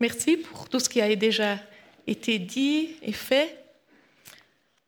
Merci 0.00 0.38
pour 0.38 0.66
tout 0.70 0.80
ce 0.80 0.88
qui 0.88 1.02
a 1.02 1.14
déjà 1.14 1.58
été 2.06 2.38
dit 2.38 2.96
et 3.02 3.12
fait. 3.12 3.62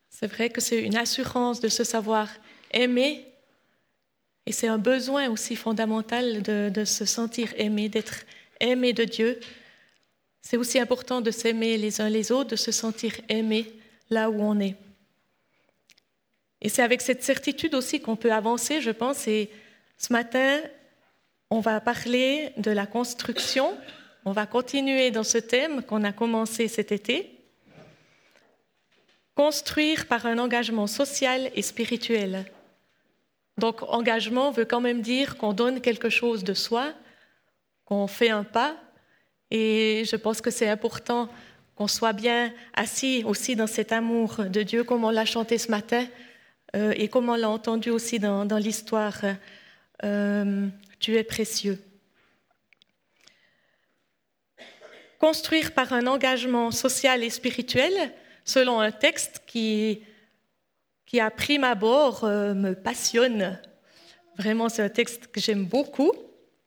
C'est 0.09 0.27
vrai 0.27 0.49
que 0.49 0.63
c'est 0.63 0.81
une 0.81 0.97
assurance 0.97 1.61
de 1.61 1.69
se 1.69 1.85
savoir 1.85 2.29
aimer 2.71 3.27
et 4.47 4.53
c'est 4.53 4.69
un 4.69 4.79
besoin 4.79 5.29
aussi 5.29 5.55
fondamental 5.55 6.43
de, 6.43 6.85
se 6.87 7.05
sentir 7.05 7.53
aimé, 7.59 7.91
d'être 7.91 8.25
aimé 8.59 8.95
de 8.95 9.05
Dieu. 9.05 9.39
C'est 10.41 10.57
aussi 10.57 10.79
important 10.79 11.21
de 11.21 11.31
s'aimer 11.31 11.77
les 11.77 12.01
uns 12.01 12.09
les 12.09 12.33
autres, 12.33 12.51
de 12.51 12.57
se 12.57 12.73
sentir 12.73 13.13
aimé 13.29 13.71
là 14.09 14.31
où 14.31 14.41
on 14.41 14.59
est. 14.61 14.77
Et 16.63 16.71
c'est 16.71 16.83
avec 16.83 17.03
cette 17.03 17.23
certitude 17.23 17.75
aussi 17.75 18.01
qu'on 18.01 18.17
peut 18.17 18.33
avancer, 18.33 18.81
je 18.81 18.91
pense. 18.91 19.29
Et 19.29 19.51
ce 19.99 20.11
matin, 20.13 20.59
on 21.51 21.61
va 21.61 21.81
parler 21.81 22.53
de 22.57 22.71
la 22.71 22.87
construction. 22.87 23.77
On 24.25 24.33
va 24.33 24.47
continuer 24.47 25.11
dans 25.11 25.25
ce 25.25 25.39
thème 25.39 25.83
qu'on 25.83 26.05
a 26.05 26.13
commencé 26.13 26.69
cet 26.69 26.93
été. 26.93 27.31
Construire 29.35 30.07
par 30.07 30.27
un 30.27 30.39
engagement 30.39 30.87
social 30.87 31.51
et 31.55 31.63
spirituel. 31.63 32.45
Donc 33.59 33.83
engagement 33.83 34.51
veut 34.51 34.65
quand 34.65 34.81
même 34.81 35.03
dire 35.03 35.37
qu'on 35.37 35.53
donne 35.53 35.81
quelque 35.81 36.09
chose 36.09 36.45
de 36.45 36.55
soi, 36.55 36.93
qu'on 37.85 38.07
fait 38.07 38.31
un 38.31 38.45
pas. 38.45 38.77
Et 39.51 40.05
je 40.09 40.17
pense 40.17 40.41
que 40.41 40.51
c'est 40.51 40.69
important 40.69 41.29
qu'on 41.75 41.89
soit 41.89 42.13
bien 42.13 42.53
assis 42.75 43.25
aussi 43.27 43.57
dans 43.57 43.67
cet 43.67 43.93
amour 43.93 44.45
de 44.45 44.63
Dieu, 44.63 44.85
comme 44.85 45.05
on 45.05 45.11
l'a 45.11 45.25
chanté 45.25 45.59
ce 45.59 45.71
matin 45.71 46.07
euh, 46.77 46.95
et 46.97 47.09
comme 47.09 47.29
on 47.29 47.35
l'a 47.35 47.51
entendu 47.51 47.91
aussi 47.91 48.19
dans, 48.19 48.45
l'histoire. 48.59 49.21
Euh, 50.05 50.69
tu 51.01 51.17
es 51.17 51.25
précieux. 51.25 51.79
Construire 55.23 55.71
par 55.73 55.93
un 55.93 56.09
engagement 56.09 56.73
social 56.73 57.23
et 57.23 57.31
spirituel, 57.31 57.93
selon 58.45 58.81
un 58.81 58.91
texte 58.91 59.43
qui 59.47 60.03
qui 61.07 61.21
à 61.21 61.31
prime 61.31 61.63
abord 61.63 62.25
euh, 62.25 62.55
me 62.55 62.75
passionne. 62.75 63.61
Vraiment, 64.37 64.69
c'est 64.69 64.83
un 64.83 64.89
texte 64.89 65.29
que 65.29 65.41
j'aime 65.41 65.65
beaucoup, 65.65 66.11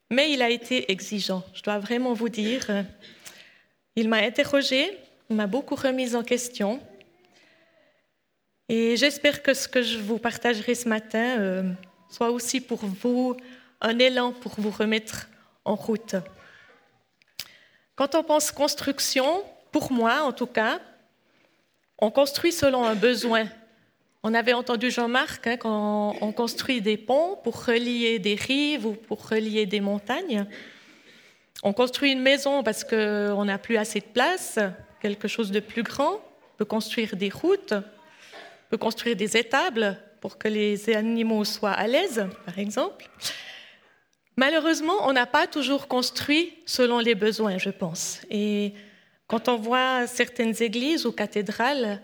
mais 0.10 0.32
il 0.32 0.42
a 0.42 0.50
été 0.50 0.90
exigeant. 0.90 1.44
Je 1.54 1.64
dois 1.64 1.80
vraiment 1.80 2.14
vous 2.14 2.30
dire, 2.30 2.86
il 3.98 4.08
m'a 4.08 4.20
interrogé, 4.20 5.00
il 5.30 5.36
m'a 5.36 5.48
beaucoup 5.48 5.76
remise 5.76 6.16
en 6.16 6.24
question. 6.24 6.80
Et 8.70 8.96
j'espère 8.96 9.44
que 9.44 9.54
ce 9.54 9.68
que 9.68 9.82
je 9.82 9.98
vous 9.98 10.18
partagerai 10.18 10.76
ce 10.76 10.88
matin 10.88 11.40
euh, 11.40 11.74
soit 12.10 12.32
aussi 12.32 12.62
pour 12.62 12.86
vous 12.86 13.36
un 13.82 14.00
élan 14.00 14.32
pour 14.32 14.54
vous 14.58 14.72
remettre 14.72 15.28
en 15.66 15.76
route. 15.76 16.16
Quand 17.96 18.16
on 18.16 18.24
pense 18.24 18.52
construction, 18.52 19.44
pour 19.72 19.92
moi 19.92 20.22
en 20.24 20.32
tout 20.32 20.48
cas, 20.48 20.80
on 22.00 22.12
construit 22.12 22.52
selon 22.52 22.84
un 22.84 22.96
besoin 22.96 23.48
on 24.28 24.34
avait 24.34 24.54
entendu 24.54 24.90
Jean-Marc 24.90 25.46
hein, 25.46 25.56
quand 25.56 26.16
on 26.20 26.32
construit 26.32 26.82
des 26.82 26.98
ponts 26.98 27.38
pour 27.44 27.64
relier 27.64 28.18
des 28.18 28.34
rives 28.34 28.88
ou 28.88 28.94
pour 28.94 29.30
relier 29.30 29.68
des 29.68 29.82
montagnes. 29.82 30.48
On 31.62 31.74
construit 31.74 32.12
une 32.12 32.24
maison 32.24 32.64
parce 32.64 32.84
qu'on 32.84 33.46
n'a 33.46 33.60
plus 33.60 33.78
assez 33.78 34.00
de 34.00 34.06
place, 34.06 34.58
quelque 35.00 35.28
chose 35.28 35.52
de 35.52 35.60
plus 35.60 35.84
grand. 35.84 36.14
On 36.14 36.58
peut 36.58 36.66
construire 36.66 37.16
des 37.16 37.30
routes, 37.30 37.74
on 37.74 38.70
peut 38.72 38.78
construire 38.78 39.16
des 39.16 39.38
étables 39.38 39.96
pour 40.22 40.40
que 40.40 40.48
les 40.48 40.90
animaux 40.90 41.46
soient 41.46 41.74
à 41.74 41.86
l'aise, 41.86 42.26
par 42.48 42.58
exemple. 42.58 43.08
Malheureusement, 44.38 45.08
on 45.08 45.14
n'a 45.14 45.26
pas 45.26 45.48
toujours 45.48 45.88
construit 45.88 46.54
selon 46.66 47.00
les 47.00 47.16
besoins, 47.16 47.58
je 47.58 47.70
pense. 47.70 48.20
Et 48.30 48.74
quand 49.28 49.48
on 49.48 49.56
voit 49.56 50.08
certaines 50.08 50.62
églises 50.62 51.06
ou 51.06 51.12
cathédrales, 51.14 52.02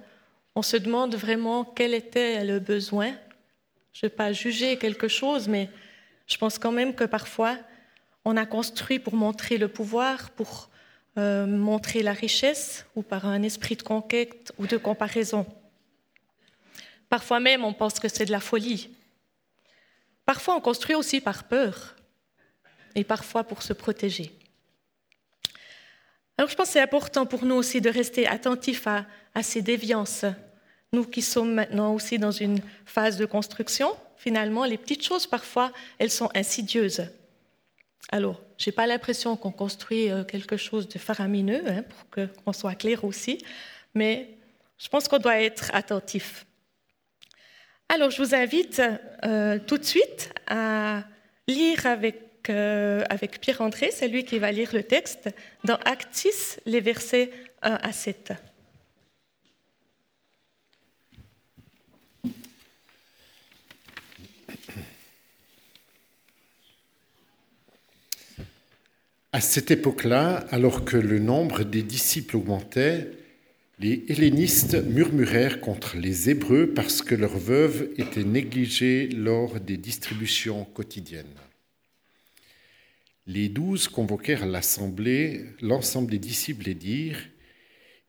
on 0.56 0.62
se 0.62 0.78
demande 0.78 1.16
vraiment 1.16 1.66
quel 1.66 1.94
était 1.94 2.44
le 2.46 2.60
besoin. 2.60 3.12
Je 3.92 4.06
ne 4.06 4.10
vais 4.10 4.16
pas 4.16 4.32
juger 4.32 4.78
quelque 4.78 5.10
chose, 5.10 5.50
mais 5.50 5.70
je 6.26 6.38
pense 6.38 6.58
quand 6.58 6.72
même 6.72 6.96
que 6.96 7.04
parfois, 7.04 7.58
on 8.24 8.38
a 8.38 8.46
construit 8.46 9.00
pour 9.00 9.16
montrer 9.16 9.58
le 9.58 9.68
pouvoir, 9.68 10.30
pour 10.32 10.70
euh, 11.18 11.46
montrer 11.46 12.02
la 12.02 12.14
richesse, 12.14 12.86
ou 12.96 13.02
par 13.02 13.26
un 13.26 13.44
esprit 13.44 13.76
de 13.76 13.84
conquête 13.84 14.54
ou 14.58 14.68
de 14.68 14.78
comparaison. 14.78 15.46
Parfois 17.10 17.42
même, 17.42 17.66
on 17.66 17.74
pense 17.74 18.00
que 18.00 18.08
c'est 18.08 18.26
de 18.26 18.32
la 18.32 18.40
folie. 18.40 18.90
Parfois, 20.26 20.56
on 20.56 20.62
construit 20.62 20.96
aussi 20.96 21.20
par 21.20 21.44
peur, 21.44 21.96
et 22.96 23.04
parfois 23.04 23.44
pour 23.44 23.64
se 23.64 23.74
protéger. 23.74 24.32
Alors 26.38 26.50
je 26.50 26.56
pense 26.56 26.68
que 26.68 26.74
c'est 26.74 26.82
important 26.82 27.26
pour 27.26 27.46
nous 27.46 27.56
aussi 27.56 27.82
de 27.82 27.90
rester 27.90 28.28
attentifs 28.28 28.88
à, 28.88 29.06
ces 29.44 29.62
déviances. 29.62 30.26
Nous 30.92 31.06
qui 31.06 31.22
sommes 31.22 31.54
maintenant 31.54 31.94
aussi 31.94 32.18
dans 32.18 32.32
une 32.32 32.60
phase 32.86 33.18
de 33.18 33.26
construction, 33.26 33.96
finalement, 34.18 34.66
les 34.66 34.78
petites 34.78 35.06
choses, 35.06 35.28
parfois, 35.28 35.72
elles 36.00 36.12
sont 36.12 36.30
insidieuses. 36.36 37.04
Alors, 38.12 38.42
je 38.58 38.70
n'ai 38.70 38.72
pas 38.74 38.88
l'impression 38.88 39.38
qu'on 39.38 39.52
construit 39.52 40.10
euh, 40.10 40.24
quelque 40.24 40.58
chose 40.58 40.88
de 40.88 40.98
faramineux, 40.98 41.64
hein, 41.68 41.84
pour 41.84 42.26
qu'on 42.44 42.54
soit 42.54 42.76
clair 42.76 43.06
aussi, 43.06 43.38
mais 43.94 44.36
je 44.78 44.90
pense 44.90 45.08
qu'on 45.08 45.20
doit 45.20 45.40
être 45.42 45.70
attentif. 45.74 46.46
Alors, 47.88 48.10
je 48.10 48.22
vous 48.22 48.34
invite 48.34 48.82
euh, 49.24 49.60
tout 49.60 49.78
de 49.78 49.84
suite 49.84 50.34
à 50.48 51.04
lire 51.48 51.86
avec 51.86 52.31
euh, 52.50 53.04
avec 53.10 53.40
Pierre-André, 53.40 53.90
c'est 53.92 54.08
lui 54.08 54.24
qui 54.24 54.40
va 54.40 54.52
lire 54.52 54.72
le 54.74 54.84
texte, 54.84 55.30
dans 55.64 55.78
Acte 55.86 56.10
6, 56.12 56.62
les 56.66 56.82
versets 56.82 57.32
1 57.62 57.80
à 57.82 57.92
7. 57.92 58.34
À 69.34 69.40
cette 69.40 69.72
époque-là, 69.72 70.46
alors 70.52 70.84
que 70.84 70.98
le 70.98 71.20
nombre 71.20 71.64
des 71.64 71.84
disciples 71.84 72.36
augmentait, 72.36 73.12
les 73.80 74.04
hellénistes 74.10 74.76
murmurèrent 74.84 75.62
contre 75.62 75.96
les 75.96 76.30
Hébreux 76.30 76.68
parce 76.68 77.02
que 77.02 77.16
leurs 77.16 77.38
veuves 77.38 77.90
étaient 77.98 78.26
négligées 78.26 79.08
lors 79.08 79.60
des 79.60 79.78
distributions 79.78 80.66
quotidiennes. 80.66 81.26
Les 83.28 83.50
douze 83.50 83.88
convoquèrent 83.88 84.46
l'assemblée, 84.46 85.46
l'ensemble 85.62 86.10
des 86.10 86.20
disciples 86.20 86.68
et 86.70 86.74
dirent 86.74 87.22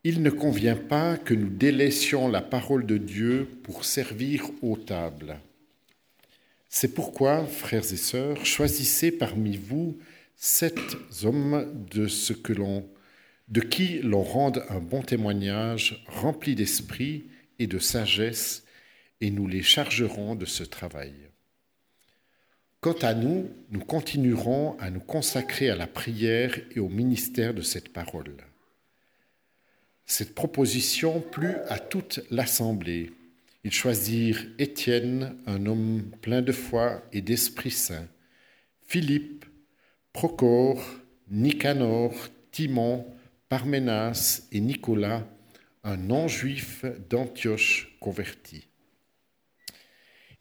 Il 0.05 0.23
ne 0.23 0.31
convient 0.31 0.77
pas 0.77 1.17
que 1.17 1.35
nous 1.35 1.51
délaissions 1.51 2.29
la 2.29 2.41
parole 2.41 2.87
de 2.87 2.97
Dieu 2.97 3.47
pour 3.63 3.85
servir 3.85 4.51
aux 4.63 4.77
tables. 4.77 5.39
C'est 6.69 6.95
pourquoi, 6.95 7.45
frères 7.47 7.93
et 7.93 7.97
sœurs, 7.97 8.47
choisissez 8.47 9.13
parmi 9.13 9.59
vous 9.59 9.99
sept 10.37 10.97
hommes 11.23 11.87
de 11.91 12.09
ce 12.09 12.33
que 12.33 12.53
l'on 12.53 12.89
de 13.49 13.61
qui 13.61 13.99
l'on 13.99 14.23
rende 14.23 14.65
un 14.71 14.81
bon 14.81 15.03
témoignage, 15.03 16.03
rempli 16.07 16.55
d'esprit 16.55 17.25
et 17.59 17.67
de 17.67 17.79
sagesse, 17.79 18.65
et 19.21 19.31
nous 19.31 19.47
les 19.47 19.63
chargerons 19.63 20.35
de 20.35 20.47
ce 20.47 20.63
travail. 20.63 21.13
Quant 22.83 22.99
à 23.03 23.15
nous, 23.15 23.49
nous 23.71 23.79
continuerons 23.79 24.77
à 24.81 24.91
nous 24.91 24.99
consacrer 24.99 25.71
à 25.71 25.77
la 25.77 25.87
prière 25.87 26.59
et 26.75 26.81
au 26.81 26.89
ministère 26.89 27.55
de 27.55 27.63
cette 27.63 27.93
parole. 27.93 28.37
Cette 30.05 30.35
proposition 30.35 31.21
plut 31.21 31.55
à 31.69 31.79
toute 31.79 32.19
l'assemblée. 32.33 33.13
Ils 33.63 33.73
choisirent 33.73 34.45
Étienne, 34.59 35.37
un 35.47 35.65
homme 35.67 36.11
plein 36.23 36.43
de 36.43 36.51
foi 36.51 37.05
et 37.13 37.21
d'Esprit 37.21 37.71
Saint, 37.71 38.09
Philippe, 38.85 39.45
Procor, 40.13 40.85
Nicanor, 41.31 42.13
Timon, 42.51 43.07
Parménas 43.49 44.49
et 44.51 44.59
Nicolas, 44.59 45.25
un 45.85 45.97
non-juif 45.97 46.85
d'Antioche 47.09 47.97
converti. 48.01 48.67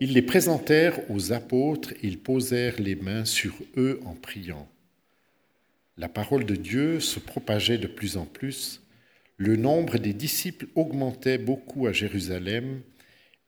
Ils 0.02 0.14
les 0.14 0.24
présentèrent 0.24 1.00
aux 1.12 1.32
apôtres 1.32 1.92
et 1.94 2.08
ils 2.08 2.18
posèrent 2.18 2.82
les 2.82 2.96
mains 2.96 3.24
sur 3.24 3.54
eux 3.78 4.00
en 4.04 4.16
priant. 4.16 4.68
La 5.96 6.10
parole 6.10 6.44
de 6.44 6.56
Dieu 6.56 7.00
se 7.00 7.20
propageait 7.20 7.78
de 7.78 7.86
plus 7.86 8.18
en 8.18 8.26
plus, 8.26 8.82
le 9.38 9.56
nombre 9.56 10.00
des 10.00 10.14
disciples 10.14 10.66
augmentait 10.74 11.38
beaucoup 11.38 11.86
à 11.86 11.92
Jérusalem 11.92 12.82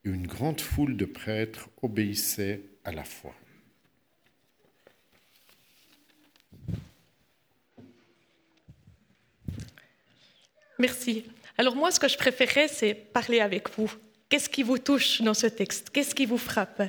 et 0.05 0.09
une 0.09 0.27
grande 0.27 0.61
foule 0.61 0.95
de 0.95 1.05
prêtres 1.05 1.69
obéissait 1.81 2.61
à 2.83 2.91
la 2.91 3.03
foi. 3.03 3.33
Merci. 10.77 11.25
Alors 11.57 11.75
moi, 11.75 11.89
ce 11.89 11.99
que 11.99 12.07
je 12.07 12.17
préférais, 12.17 12.67
c'est 12.67 12.93
parler 12.93 13.39
avec 13.39 13.75
vous. 13.75 13.91
Qu'est-ce 14.33 14.49
qui 14.49 14.63
vous 14.63 14.79
touche 14.79 15.21
dans 15.21 15.35
ce 15.35 15.45
texte? 15.45 15.91
Qu'est-ce 15.91 16.15
qui 16.15 16.25
vous 16.25 16.39
frappe? 16.39 16.81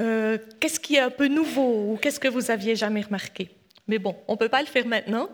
Euh, 0.00 0.38
Qu'est-ce 0.58 0.80
qui 0.80 0.96
est 0.96 0.98
un 0.98 1.08
peu 1.08 1.28
nouveau 1.28 1.92
ou 1.92 1.96
qu'est-ce 2.02 2.18
que 2.18 2.26
vous 2.26 2.50
aviez 2.50 2.74
jamais 2.74 3.02
remarqué? 3.02 3.48
Mais 3.86 4.00
bon, 4.00 4.16
on 4.26 4.32
ne 4.32 4.36
peut 4.36 4.48
pas 4.48 4.60
le 4.60 4.66
faire 4.66 4.88
maintenant. 4.88 5.30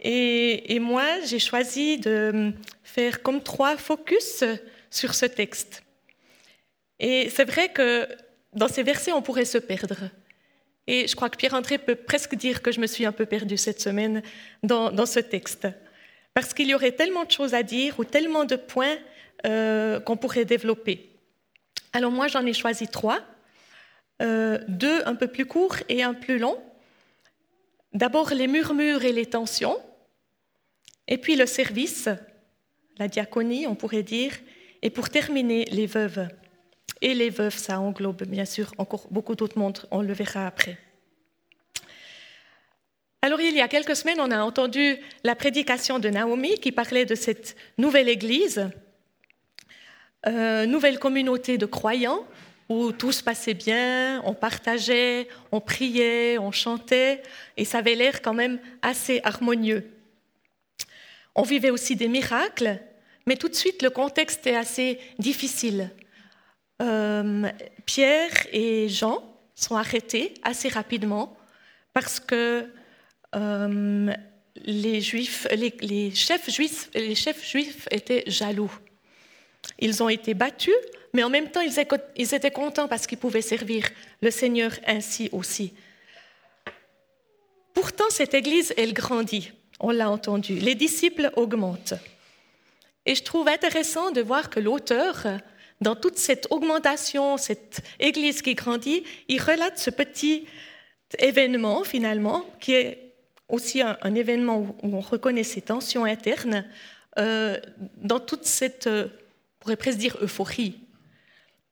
Et, 0.00 0.78
moi, 0.80 1.06
j'ai 1.24 1.38
choisi 1.38 1.96
de 1.96 2.52
faire 2.82 3.22
comme 3.22 3.42
trois 3.42 3.78
focus 3.78 4.44
sur 4.90 5.14
ce 5.14 5.24
texte. 5.24 5.82
Et 7.00 7.30
c'est 7.30 7.46
vrai 7.46 7.70
que 7.70 8.06
dans 8.52 8.68
ces 8.68 8.82
versets, 8.82 9.12
on 9.12 9.22
pourrait 9.22 9.46
se 9.46 9.56
perdre. 9.56 10.10
Et 10.86 11.08
je 11.08 11.16
crois 11.16 11.30
que 11.30 11.38
Pierre-André 11.38 11.78
peut 11.78 11.94
presque 11.94 12.34
dire 12.34 12.60
que 12.60 12.70
je 12.70 12.80
me 12.80 12.86
suis 12.86 13.06
un 13.06 13.12
peu 13.12 13.24
perdue 13.24 13.56
cette 13.56 13.80
semaine 13.80 14.20
dans 14.62 15.06
ce 15.06 15.20
texte. 15.20 15.68
Parce 16.34 16.52
qu'il 16.52 16.68
y 16.68 16.74
aurait 16.74 16.92
tellement 16.92 17.24
de 17.24 17.30
choses 17.30 17.54
à 17.54 17.62
dire 17.62 17.98
ou 17.98 18.04
tellement 18.04 18.44
de 18.44 18.56
points 18.56 18.98
euh, 19.44 20.00
qu'on 20.00 20.16
pourrait 20.16 20.44
développer. 20.44 21.10
Alors 21.92 22.10
moi, 22.10 22.28
j'en 22.28 22.44
ai 22.44 22.52
choisi 22.52 22.88
trois. 22.88 23.20
Euh, 24.22 24.58
deux 24.68 25.02
un 25.06 25.14
peu 25.14 25.26
plus 25.26 25.44
courts 25.44 25.76
et 25.88 26.02
un 26.02 26.14
plus 26.14 26.38
long. 26.38 26.56
D'abord 27.92 28.30
les 28.30 28.46
murmures 28.46 29.04
et 29.04 29.12
les 29.12 29.26
tensions, 29.26 29.78
et 31.06 31.18
puis 31.18 31.36
le 31.36 31.46
service, 31.46 32.08
la 32.98 33.08
diaconie, 33.08 33.66
on 33.66 33.74
pourrait 33.74 34.02
dire, 34.02 34.32
et 34.82 34.90
pour 34.90 35.08
terminer, 35.10 35.64
les 35.66 35.86
veuves. 35.86 36.28
Et 37.00 37.14
les 37.14 37.30
veuves, 37.30 37.56
ça 37.56 37.80
englobe 37.80 38.24
bien 38.24 38.44
sûr 38.44 38.72
encore 38.78 39.06
beaucoup 39.10 39.34
d'autres 39.34 39.58
mondes, 39.58 39.80
on 39.90 40.02
le 40.02 40.12
verra 40.12 40.46
après. 40.46 40.78
Alors 43.22 43.40
il 43.40 43.54
y 43.54 43.60
a 43.60 43.68
quelques 43.68 43.96
semaines, 43.96 44.20
on 44.20 44.30
a 44.30 44.42
entendu 44.42 44.96
la 45.22 45.34
prédication 45.34 45.98
de 45.98 46.08
Naomi 46.08 46.58
qui 46.58 46.72
parlait 46.72 47.06
de 47.06 47.14
cette 47.14 47.56
nouvelle 47.78 48.08
église, 48.08 48.68
euh, 50.26 50.66
nouvelle 50.66 50.98
communauté 50.98 51.58
de 51.58 51.66
croyants 51.66 52.24
où 52.68 52.92
tout 52.92 53.12
se 53.12 53.22
passait 53.22 53.54
bien, 53.54 54.22
on 54.24 54.32
partageait, 54.34 55.28
on 55.52 55.60
priait, 55.60 56.38
on 56.38 56.50
chantait, 56.50 57.22
et 57.56 57.64
ça 57.64 57.78
avait 57.78 57.94
l'air 57.94 58.22
quand 58.22 58.32
même 58.32 58.58
assez 58.80 59.20
harmonieux. 59.22 59.90
On 61.34 61.42
vivait 61.42 61.70
aussi 61.70 61.94
des 61.96 62.08
miracles, 62.08 62.78
mais 63.26 63.36
tout 63.36 63.48
de 63.48 63.54
suite 63.54 63.82
le 63.82 63.90
contexte 63.90 64.46
est 64.46 64.56
assez 64.56 64.98
difficile. 65.18 65.90
Euh, 66.82 67.48
Pierre 67.86 68.32
et 68.52 68.88
Jean 68.88 69.22
sont 69.54 69.76
arrêtés 69.76 70.34
assez 70.42 70.68
rapidement 70.68 71.36
parce 71.92 72.18
que 72.18 72.66
euh, 73.36 74.12
les, 74.64 75.00
juifs, 75.00 75.46
les, 75.52 76.10
chefs 76.14 76.50
juifs, 76.50 76.90
les 76.94 77.14
chefs 77.14 77.44
juifs 77.44 77.86
étaient 77.90 78.24
jaloux. 78.26 78.72
Ils 79.78 80.02
ont 80.02 80.08
été 80.08 80.34
battus, 80.34 80.74
mais 81.12 81.22
en 81.22 81.30
même 81.30 81.50
temps, 81.50 81.60
ils 81.60 82.34
étaient 82.34 82.50
contents 82.50 82.88
parce 82.88 83.06
qu'ils 83.06 83.18
pouvaient 83.18 83.42
servir 83.42 83.88
le 84.20 84.30
Seigneur 84.30 84.72
ainsi 84.86 85.28
aussi. 85.32 85.72
Pourtant, 87.72 88.10
cette 88.10 88.34
Église, 88.34 88.72
elle 88.76 88.92
grandit, 88.92 89.52
on 89.80 89.90
l'a 89.90 90.10
entendu. 90.10 90.54
Les 90.54 90.74
disciples 90.74 91.30
augmentent. 91.36 91.94
Et 93.06 93.14
je 93.14 93.22
trouve 93.22 93.48
intéressant 93.48 94.10
de 94.10 94.22
voir 94.22 94.48
que 94.48 94.60
l'auteur, 94.60 95.26
dans 95.80 95.94
toute 95.94 96.16
cette 96.16 96.46
augmentation, 96.50 97.36
cette 97.36 97.80
Église 98.00 98.42
qui 98.42 98.54
grandit, 98.54 99.04
il 99.28 99.40
relate 99.40 99.78
ce 99.78 99.90
petit 99.90 100.46
événement 101.18 101.84
finalement, 101.84 102.44
qui 102.60 102.74
est 102.74 103.14
aussi 103.48 103.82
un, 103.82 104.14
événement 104.14 104.58
où, 104.82 104.96
on 104.96 105.00
reconnaît 105.00 105.44
ces 105.44 105.60
tensions 105.60 106.04
internes, 106.04 106.64
euh, 107.18 107.58
dans 107.96 108.20
toute 108.20 108.44
cette, 108.44 108.86
euh, 108.86 109.08
pourrait 109.64 109.76
presque 109.76 109.98
dire, 109.98 110.18
euphorie 110.20 110.78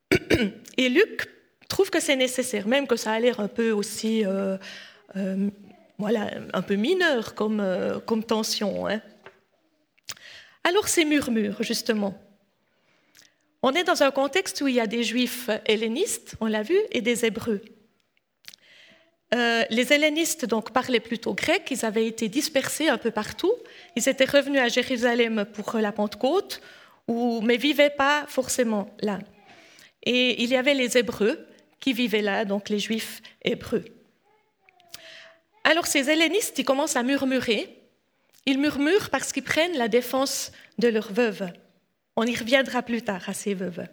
Et 0.77 0.89
Luc 0.89 1.27
trouve 1.67 1.91
que 1.91 1.99
c'est 1.99 2.15
nécessaire, 2.15 2.67
même 2.67 2.87
que 2.87 2.95
ça 2.95 3.11
a 3.13 3.19
l'air 3.19 3.39
un 3.39 3.47
peu 3.47 3.71
aussi, 3.71 4.25
euh, 4.25 4.57
euh, 5.15 5.49
voilà, 5.99 6.31
un 6.53 6.61
peu 6.63 6.75
mineur 6.75 7.35
comme, 7.35 7.59
euh, 7.59 7.99
comme 7.99 8.23
tension. 8.23 8.87
Hein. 8.87 8.99
Alors 10.63 10.87
ces 10.87 11.05
murmures, 11.05 11.61
justement. 11.61 12.19
On 13.61 13.71
est 13.73 13.83
dans 13.83 14.01
un 14.01 14.09
contexte 14.09 14.59
où 14.61 14.67
il 14.67 14.75
y 14.75 14.79
a 14.79 14.87
des 14.87 15.03
juifs 15.03 15.49
hellénistes, 15.65 16.35
on 16.41 16.47
l'a 16.47 16.63
vu, 16.63 16.77
et 16.91 17.01
des 17.01 17.25
hébreux. 17.25 17.61
les 19.31 19.93
hellénistes 19.93 20.45
donc 20.45 20.71
parlaient 20.71 20.99
plutôt 20.99 21.33
grec, 21.33 21.67
ils 21.71 21.85
avaient 21.85 22.07
été 22.07 22.27
dispersés 22.27 22.89
un 22.89 22.97
peu 22.97 23.11
partout, 23.11 23.53
ils 23.95 24.09
étaient 24.09 24.25
revenus 24.25 24.61
à 24.61 24.67
Jérusalem 24.67 25.45
pour 25.53 25.77
la 25.77 25.91
Pentecôte, 25.91 26.61
mais 27.07 27.57
vivaient 27.57 27.89
pas 27.89 28.25
forcément 28.27 28.89
là. 29.01 29.19
Et 30.03 30.43
il 30.43 30.49
y 30.49 30.55
avait 30.55 30.73
les 30.73 30.97
Hébreux 30.97 31.47
qui 31.79 31.93
vivaient 31.93 32.21
là, 32.21 32.45
donc 32.45 32.69
les 32.69 32.79
Juifs 32.79 33.21
hébreux. 33.43 33.83
Alors 35.63 35.87
ces 35.87 36.09
hellénistes, 36.09 36.57
ils 36.59 36.65
commencent 36.65 36.95
à 36.95 37.03
murmurer. 37.03 37.77
Ils 38.45 38.59
murmurent 38.59 39.09
parce 39.09 39.31
qu'ils 39.31 39.43
prennent 39.43 39.77
la 39.77 39.87
défense 39.87 40.51
de 40.77 40.87
leurs 40.89 41.11
veuves. 41.11 41.49
On 42.15 42.25
y 42.25 42.35
reviendra 42.35 42.83
plus 42.83 43.01
tard 43.01 43.27
à 43.27 43.33
ces 43.33 43.53
veuves. 43.53 43.85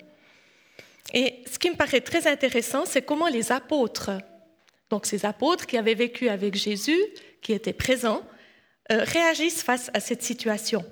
Et 1.14 1.42
ce 1.50 1.58
qui 1.58 1.70
me 1.70 1.76
paraît 1.76 2.00
très 2.00 2.26
intéressant, 2.26 2.84
c'est 2.84 3.02
comment 3.02 3.28
les 3.28 3.52
apôtres, 3.52 4.10
donc 4.90 5.06
ces 5.06 5.24
apôtres 5.24 5.66
qui 5.66 5.76
avaient 5.76 5.94
vécu 5.94 6.28
avec 6.28 6.54
Jésus, 6.54 7.00
qui 7.42 7.52
étaient 7.52 7.72
présents, 7.72 8.22
euh, 8.92 9.04
réagissent 9.04 9.62
face 9.62 9.90
à 9.94 10.00
cette 10.00 10.22
situation. 10.22 10.84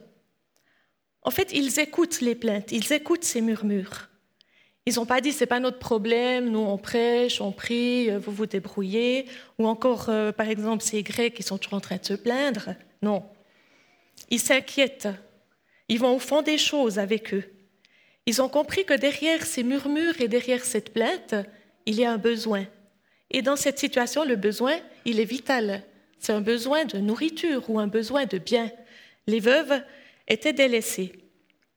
En 1.29 1.31
fait, 1.31 1.53
ils 1.53 1.79
écoutent 1.79 2.23
les 2.23 2.35
plaintes, 2.35 2.73
ils 2.73 2.91
écoutent 2.91 3.23
ces 3.23 3.43
murmures. 3.43 4.09
Ils 4.87 4.95
n'ont 4.95 5.05
pas 5.05 5.21
dit 5.21 5.31
c'est 5.31 5.45
pas 5.45 5.61
notre 5.61 5.79
problème, 5.79 6.49
nous 6.49 6.61
on 6.61 6.79
prêche, 6.79 7.43
on 7.43 7.53
prie, 7.53 8.11
euh, 8.11 8.19
vous 8.19 8.33
vous 8.33 8.47
débrouillez, 8.47 9.27
ou 9.59 9.69
encore 9.69 10.09
euh, 10.09 10.33
par 10.33 10.49
exemple 10.49 10.83
ces 10.83 11.03
Grecs 11.03 11.35
qui 11.35 11.43
sont 11.43 11.59
toujours 11.59 11.75
en 11.75 11.81
train 11.83 11.99
de 11.99 12.07
se 12.07 12.15
plaindre. 12.15 12.71
Non, 13.03 13.25
ils 14.31 14.41
s'inquiètent, 14.41 15.09
ils 15.91 15.99
vont 15.99 16.17
au 16.17 16.19
fond 16.19 16.41
des 16.41 16.57
choses 16.57 16.99
avec 16.99 17.35
eux. 17.35 17.45
Ils 18.25 18.41
ont 18.41 18.49
compris 18.49 18.87
que 18.87 18.95
derrière 18.95 19.45
ces 19.45 19.65
murmures 19.65 20.19
et 20.23 20.29
derrière 20.29 20.65
cette 20.65 20.95
plainte, 20.95 21.35
il 21.85 21.97
y 21.97 22.07
a 22.07 22.11
un 22.11 22.17
besoin. 22.17 22.65
Et 23.31 23.43
dans 23.43 23.57
cette 23.57 23.79
situation, 23.79 24.25
le 24.25 24.37
besoin, 24.37 24.79
il 25.05 25.21
est 25.21 25.27
vital. 25.27 25.83
C'est 26.21 26.33
un 26.33 26.41
besoin 26.41 26.87
de 26.87 26.97
nourriture 26.97 27.69
ou 27.69 27.79
un 27.79 27.87
besoin 27.87 28.25
de 28.25 28.39
bien. 28.39 28.73
Les 29.27 29.41
veuves 29.41 29.83
étaient 30.29 30.53
délaissées. 30.53 31.13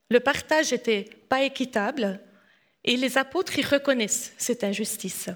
Le 0.09 0.19
partage 0.19 0.71
n'était 0.71 1.09
pas 1.30 1.42
équitable. 1.44 2.19
Et 2.83 2.98
les 2.98 3.18
apôtres 3.19 3.59
y 3.59 3.62
reconnaissent 3.62 4.33
cette 4.38 4.63
injustice. 4.63 5.30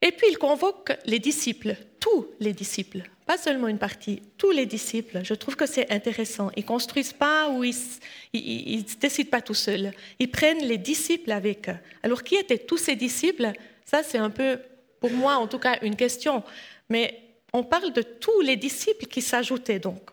Et 0.00 0.12
puis 0.12 0.26
ils 0.30 0.38
convoquent 0.38 0.96
les 1.06 1.20
disciples, 1.20 1.76
tous 2.00 2.26
les 2.40 2.52
disciples, 2.52 3.02
pas 3.24 3.38
seulement 3.38 3.68
une 3.68 3.78
partie, 3.78 4.22
tous 4.36 4.50
les 4.50 4.66
disciples. 4.66 5.20
Je 5.22 5.34
trouve 5.34 5.54
que 5.54 5.66
c'est 5.66 5.92
intéressant. 5.92 6.50
Ils 6.56 6.64
construisent 6.64 7.12
pas 7.12 7.50
ou 7.50 7.64
ils 7.64 7.74
ne 8.32 9.00
décident 9.00 9.30
pas 9.30 9.42
tout 9.42 9.54
seuls. 9.54 9.92
Ils 10.18 10.30
prennent 10.30 10.64
les 10.64 10.78
disciples 10.78 11.30
avec 11.30 11.68
eux. 11.68 11.76
Alors 12.02 12.24
qui 12.24 12.34
étaient 12.34 12.58
tous 12.58 12.78
ces 12.78 12.96
disciples? 12.96 13.52
Ça, 13.84 14.02
c'est 14.02 14.18
un 14.18 14.30
peu, 14.30 14.58
pour 15.00 15.10
moi 15.10 15.36
en 15.36 15.46
tout 15.46 15.58
cas, 15.58 15.78
une 15.82 15.96
question. 15.96 16.42
Mais 16.88 17.22
on 17.52 17.62
parle 17.62 17.92
de 17.92 18.02
tous 18.02 18.40
les 18.40 18.56
disciples 18.56 19.06
qui 19.06 19.22
s'ajoutaient 19.22 19.78
donc. 19.78 20.10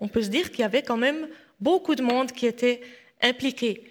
On 0.00 0.08
peut 0.08 0.22
se 0.22 0.28
dire 0.28 0.50
qu'il 0.50 0.60
y 0.60 0.64
avait 0.64 0.82
quand 0.82 0.96
même 0.96 1.28
beaucoup 1.60 1.94
de 1.94 2.02
monde 2.02 2.32
qui 2.32 2.46
était 2.46 2.80
impliqués. 3.20 3.90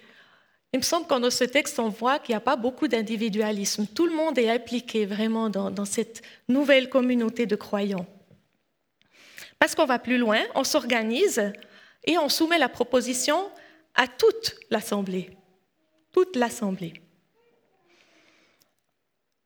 Il 0.72 0.78
me 0.78 0.84
semble 0.84 1.06
qu'en 1.06 1.20
dans 1.20 1.30
ce 1.30 1.44
texte, 1.44 1.78
on 1.78 1.88
voit 1.88 2.18
qu'il 2.18 2.32
n'y 2.32 2.36
a 2.36 2.40
pas 2.40 2.56
beaucoup 2.56 2.86
d'individualisme. 2.86 3.86
Tout 3.86 4.06
le 4.06 4.14
monde 4.14 4.38
est 4.38 4.48
impliqué 4.48 5.04
vraiment 5.04 5.50
dans, 5.50 5.84
cette 5.84 6.22
nouvelle 6.48 6.88
communauté 6.88 7.46
de 7.46 7.56
croyants. 7.56 8.06
Parce 9.58 9.74
qu'on 9.74 9.86
va 9.86 9.98
plus 9.98 10.16
loin, 10.16 10.40
on 10.54 10.64
s'organise 10.64 11.52
et 12.04 12.18
on 12.18 12.28
soumet 12.28 12.58
la 12.58 12.68
proposition 12.68 13.50
à 13.94 14.06
toute 14.06 14.54
l'Assemblée. 14.70 15.30
Toute 16.12 16.36
l'Assemblée. 16.36 16.94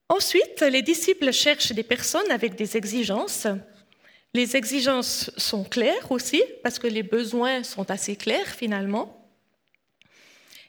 Ensuite, 0.09 0.61
les 0.61 0.83
disciples 0.83 1.31
cherchent 1.31 1.71
des 1.71 1.83
personnes 1.83 2.29
avec 2.29 2.55
des 2.55 2.77
exigences. 2.77 3.47
Les 4.35 4.57
exigences 4.57 5.31
sont 5.37 5.63
claires 5.63 6.11
aussi, 6.11 6.43
parce 6.61 6.77
que 6.77 6.87
les 6.87 7.03
besoins 7.03 7.63
sont 7.63 7.89
assez 7.89 8.17
clairs 8.17 8.49
finalement. 8.49 9.25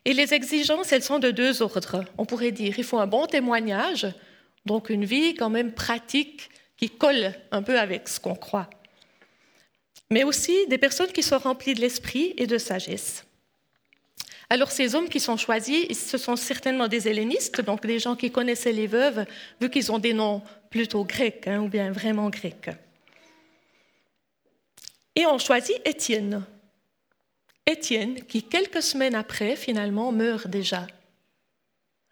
Et 0.05 0.13
les 0.13 0.35
exigences, 0.35 0.93
elles 0.93 1.03
sont 1.03 1.19
de 1.19 1.33
deux 1.33 1.63
ordres. 1.63 2.05
On 2.17 2.27
pourrait 2.27 2.53
dire, 2.53 2.79
il 2.79 2.85
faut 2.85 3.01
un 3.01 3.09
bon 3.09 3.27
témoignage, 3.27 4.07
donc 4.67 4.89
une 4.89 5.05
vie 5.05 5.35
quand 5.35 5.51
même 5.51 5.73
pratique 5.73 6.49
qui 6.77 6.91
colle 6.91 7.35
un 7.51 7.61
peu 7.61 7.77
avec 7.77 8.07
ce 8.07 8.21
qu'on 8.21 8.37
croit. 8.37 8.71
Mais 10.13 10.23
aussi 10.23 10.55
des 10.69 10.79
personnes 10.79 11.11
qui 11.11 11.25
sont 11.25 11.39
remplies 11.39 11.75
de 11.75 11.81
l'esprit 11.81 12.35
et 12.37 12.47
de 12.47 12.59
sagesse. 12.59 13.25
Alors 14.49 14.71
ces 14.71 14.95
hommes 14.95 15.09
qui 15.09 15.19
sont 15.19 15.37
choisis, 15.37 16.09
ce 16.09 16.19
sont 16.19 16.37
certainement 16.37 16.87
des 16.87 17.09
hellénistes, 17.09 17.61
donc 17.63 17.85
des 17.85 17.99
gens 17.99 18.15
qui 18.15 18.31
connaissaient 18.31 18.71
les 18.71 18.87
veuves, 18.87 19.27
vu 19.61 19.71
qu'ils 19.71 19.91
ont 19.91 19.99
des 19.99 20.13
noms 20.13 20.41
plutôt 20.71 21.05
grecs, 21.05 21.49
hein, 21.49 21.63
ou 21.63 21.69
bien 21.69 21.91
vraiment 21.91 22.31
grecs. 22.31 22.71
Et 25.17 25.27
on 25.27 25.39
choisit 25.39 25.77
Étienne. 25.87 26.45
Étienne, 27.67 28.23
qui 28.25 28.43
quelques 28.43 28.83
semaines 28.83 29.15
après, 29.15 29.57
finalement, 29.57 30.13
meurt 30.13 30.47
déjà. 30.47 30.87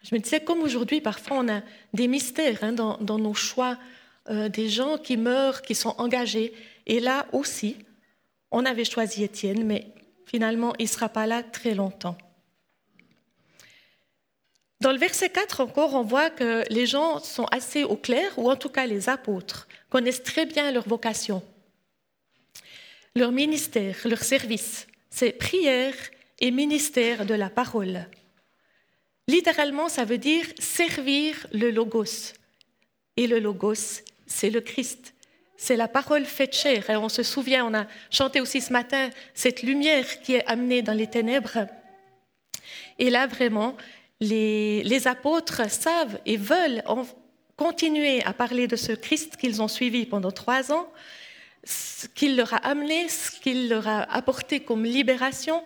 Je 0.03 0.15
me 0.15 0.21
disais, 0.21 0.41
comme 0.41 0.63
aujourd'hui, 0.63 1.01
parfois 1.01 1.39
on 1.39 1.49
a 1.49 1.63
des 1.93 2.09
mystères 2.09 2.65
hein, 2.65 2.73
dans, 2.73 3.19
nos 3.19 3.35
choix 3.35 3.79
euh, 4.31 4.49
des 4.49 4.69
gens 4.69 4.99
qui 4.99 5.17
meurent, 5.17 5.63
qui 5.63 5.75
sont 5.75 5.95
engagés. 5.99 6.53
Et 6.87 6.99
là 6.99 7.27
aussi, 7.33 7.77
on 8.51 8.65
avait 8.65 8.85
choisi 8.85 9.23
Étienne, 9.23 9.65
mais 9.65 9.87
finalement, 10.27 10.73
il 10.79 10.85
ne 10.85 10.89
sera 10.89 11.09
pas 11.09 11.27
là 11.27 11.43
très 11.43 11.75
longtemps. 11.75 12.17
Dans 14.81 14.93
le 14.93 14.99
verset 14.99 15.31
4 15.31 15.61
encore, 15.61 15.95
on 15.95 16.03
voit 16.03 16.31
que 16.31 16.63
les 16.69 16.85
gens 16.85 17.19
sont 17.19 17.47
assez 17.47 17.85
au 17.85 17.97
clair, 17.97 18.31
ou 18.39 18.51
en 18.51 18.57
tout 18.57 18.69
cas 18.69 18.87
les 18.87 19.09
apôtres, 19.09 19.69
connaissent 19.89 20.23
très 20.23 20.45
bien 20.45 20.73
leur 20.73 20.87
vocation, 20.87 21.43
leur 23.17 23.33
ministère, 23.33 23.97
leur 24.05 24.23
service. 24.23 24.87
C'est 25.11 25.33
prière 25.33 25.95
et 26.41 26.51
ministère 26.51 27.27
de 27.27 27.35
la 27.35 27.49
parole. 27.49 28.07
Littéralement, 29.29 29.89
ça 29.89 30.05
veut 30.05 30.19
dire 30.19 30.45
servir 30.59 31.47
le 31.53 31.71
logos. 31.71 32.35
Et 33.17 33.27
le 33.27 33.39
logos, 33.39 34.03
c'est 34.27 34.51
le 34.51 34.61
Christ. 34.61 35.15
C'est 35.57 35.77
la 35.77 35.87
parole 35.87 36.25
faite 36.25 36.55
chair. 36.55 36.91
Et 36.91 36.97
on 36.97 37.09
se 37.09 37.23
souvient, 37.23 37.65
on 37.65 37.75
a 37.75 37.87
chanté 38.11 38.41
aussi 38.41 38.61
ce 38.61 38.73
matin 38.73 39.11
cette 39.33 39.63
lumière 39.63 40.21
qui 40.21 40.35
est 40.35 40.47
amenée 40.47 40.83
dans 40.83 40.93
les 40.93 41.07
ténèbres. 41.07 41.69
Et 42.99 43.11
là, 43.11 43.27
vraiment, 43.29 43.77
les, 44.21 45.07
apôtres 45.07 45.71
savent 45.71 46.19
et 46.27 46.37
veulent 46.37 46.83
continuer 47.57 48.23
à 48.25 48.33
parler 48.33 48.67
de 48.67 48.77
ce 48.77 48.93
Christ 48.93 49.37
qu'ils 49.37 49.63
ont 49.63 49.69
suivi 49.69 50.07
pendant 50.07 50.33
trois 50.33 50.73
ans, 50.73 50.91
ce 51.65 52.07
qu'il 52.09 52.37
leur 52.37 52.53
a 52.55 52.59
amené, 52.59 53.09
ce 53.09 53.31
qu'il 53.41 53.69
leur 53.69 53.89
a 53.89 54.03
apporté 54.03 54.61
comme 54.61 54.85
libération, 54.85 55.63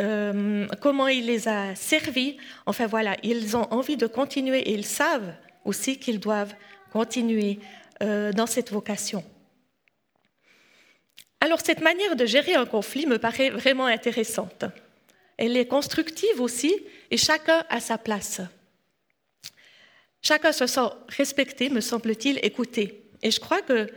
euh, 0.00 0.66
comment 0.80 1.08
il 1.08 1.26
les 1.26 1.48
a 1.48 1.74
servis. 1.74 2.36
Enfin 2.66 2.86
voilà, 2.86 3.16
ils 3.22 3.56
ont 3.56 3.70
envie 3.72 3.96
de 3.96 4.06
continuer 4.06 4.60
et 4.60 4.74
ils 4.74 4.86
savent 4.86 5.34
aussi 5.64 5.98
qu'ils 5.98 6.20
doivent 6.20 6.54
continuer 6.92 7.58
euh, 8.02 8.32
dans 8.32 8.46
cette 8.46 8.70
vocation. 8.70 9.24
Alors 11.40 11.60
cette 11.60 11.80
manière 11.80 12.16
de 12.16 12.24
gérer 12.24 12.54
un 12.54 12.66
conflit 12.66 13.06
me 13.06 13.18
paraît 13.18 13.50
vraiment 13.50 13.86
intéressante. 13.86 14.64
Elle 15.36 15.56
est 15.56 15.66
constructive 15.66 16.40
aussi 16.40 16.74
et 17.10 17.16
chacun 17.16 17.64
a 17.68 17.80
sa 17.80 17.98
place. 17.98 18.40
Chacun 20.22 20.52
se 20.52 20.68
sent 20.68 20.88
respecté, 21.08 21.68
me 21.68 21.80
semble-t-il, 21.80 22.38
écouté. 22.44 23.10
Et 23.22 23.30
je 23.32 23.40
crois 23.40 23.60
que 23.60 23.88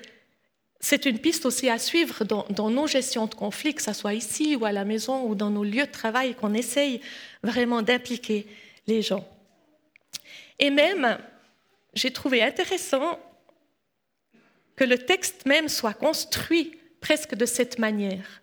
c'est 0.80 1.06
une 1.06 1.20
piste 1.20 1.46
aussi 1.46 1.70
à 1.70 1.80
suivre 1.80 2.24
dans, 2.26 2.70
nos 2.70 2.88
gestions 2.88 3.28
de 3.28 3.36
conflits, 3.36 3.74
que 3.74 3.82
ce 3.82 3.94
soit 3.94 4.14
ici 4.14 4.56
ou 4.56 4.66
à 4.66 4.72
la 4.72 4.86
maison 4.86 5.24
ou 5.26 5.36
dans 5.36 5.50
nos 5.50 5.64
lieux 5.64 5.86
de 5.86 5.92
travail, 5.92 6.36
qu'on 6.36 6.54
essaye 6.54 7.02
vraiment 7.44 7.82
d'impliquer 7.82 8.46
les 8.88 9.02
gens. 9.02 9.28
Et 10.60 10.70
même, 10.70 11.18
j'ai 11.94 12.12
trouvé 12.12 12.44
intéressant 12.44 13.20
que 14.76 14.84
le 14.84 14.98
texte 14.98 15.46
même 15.46 15.70
soit 15.70 15.94
construit 15.94 16.78
presque 17.02 17.36
de 17.36 17.46
cette 17.46 17.80
manière. 17.80 18.42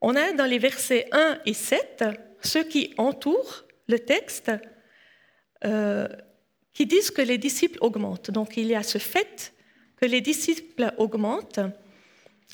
On 0.00 0.14
a 0.16 0.32
dans 0.32 0.44
les 0.44 0.58
versets 0.58 1.08
1 1.12 1.40
et 1.46 1.54
7 1.54 2.04
ceux 2.42 2.64
qui 2.64 2.92
entourent 2.98 3.64
le 3.88 3.98
texte 3.98 4.52
euh, 5.64 6.08
qui 6.72 6.86
disent 6.86 7.10
que 7.10 7.22
les 7.22 7.38
disciples 7.38 7.78
augmentent. 7.80 8.30
Donc 8.30 8.56
il 8.56 8.66
y 8.66 8.74
a 8.74 8.82
ce 8.82 8.98
fait 8.98 9.53
les 10.04 10.20
disciples 10.20 10.92
augmentent, 10.98 11.60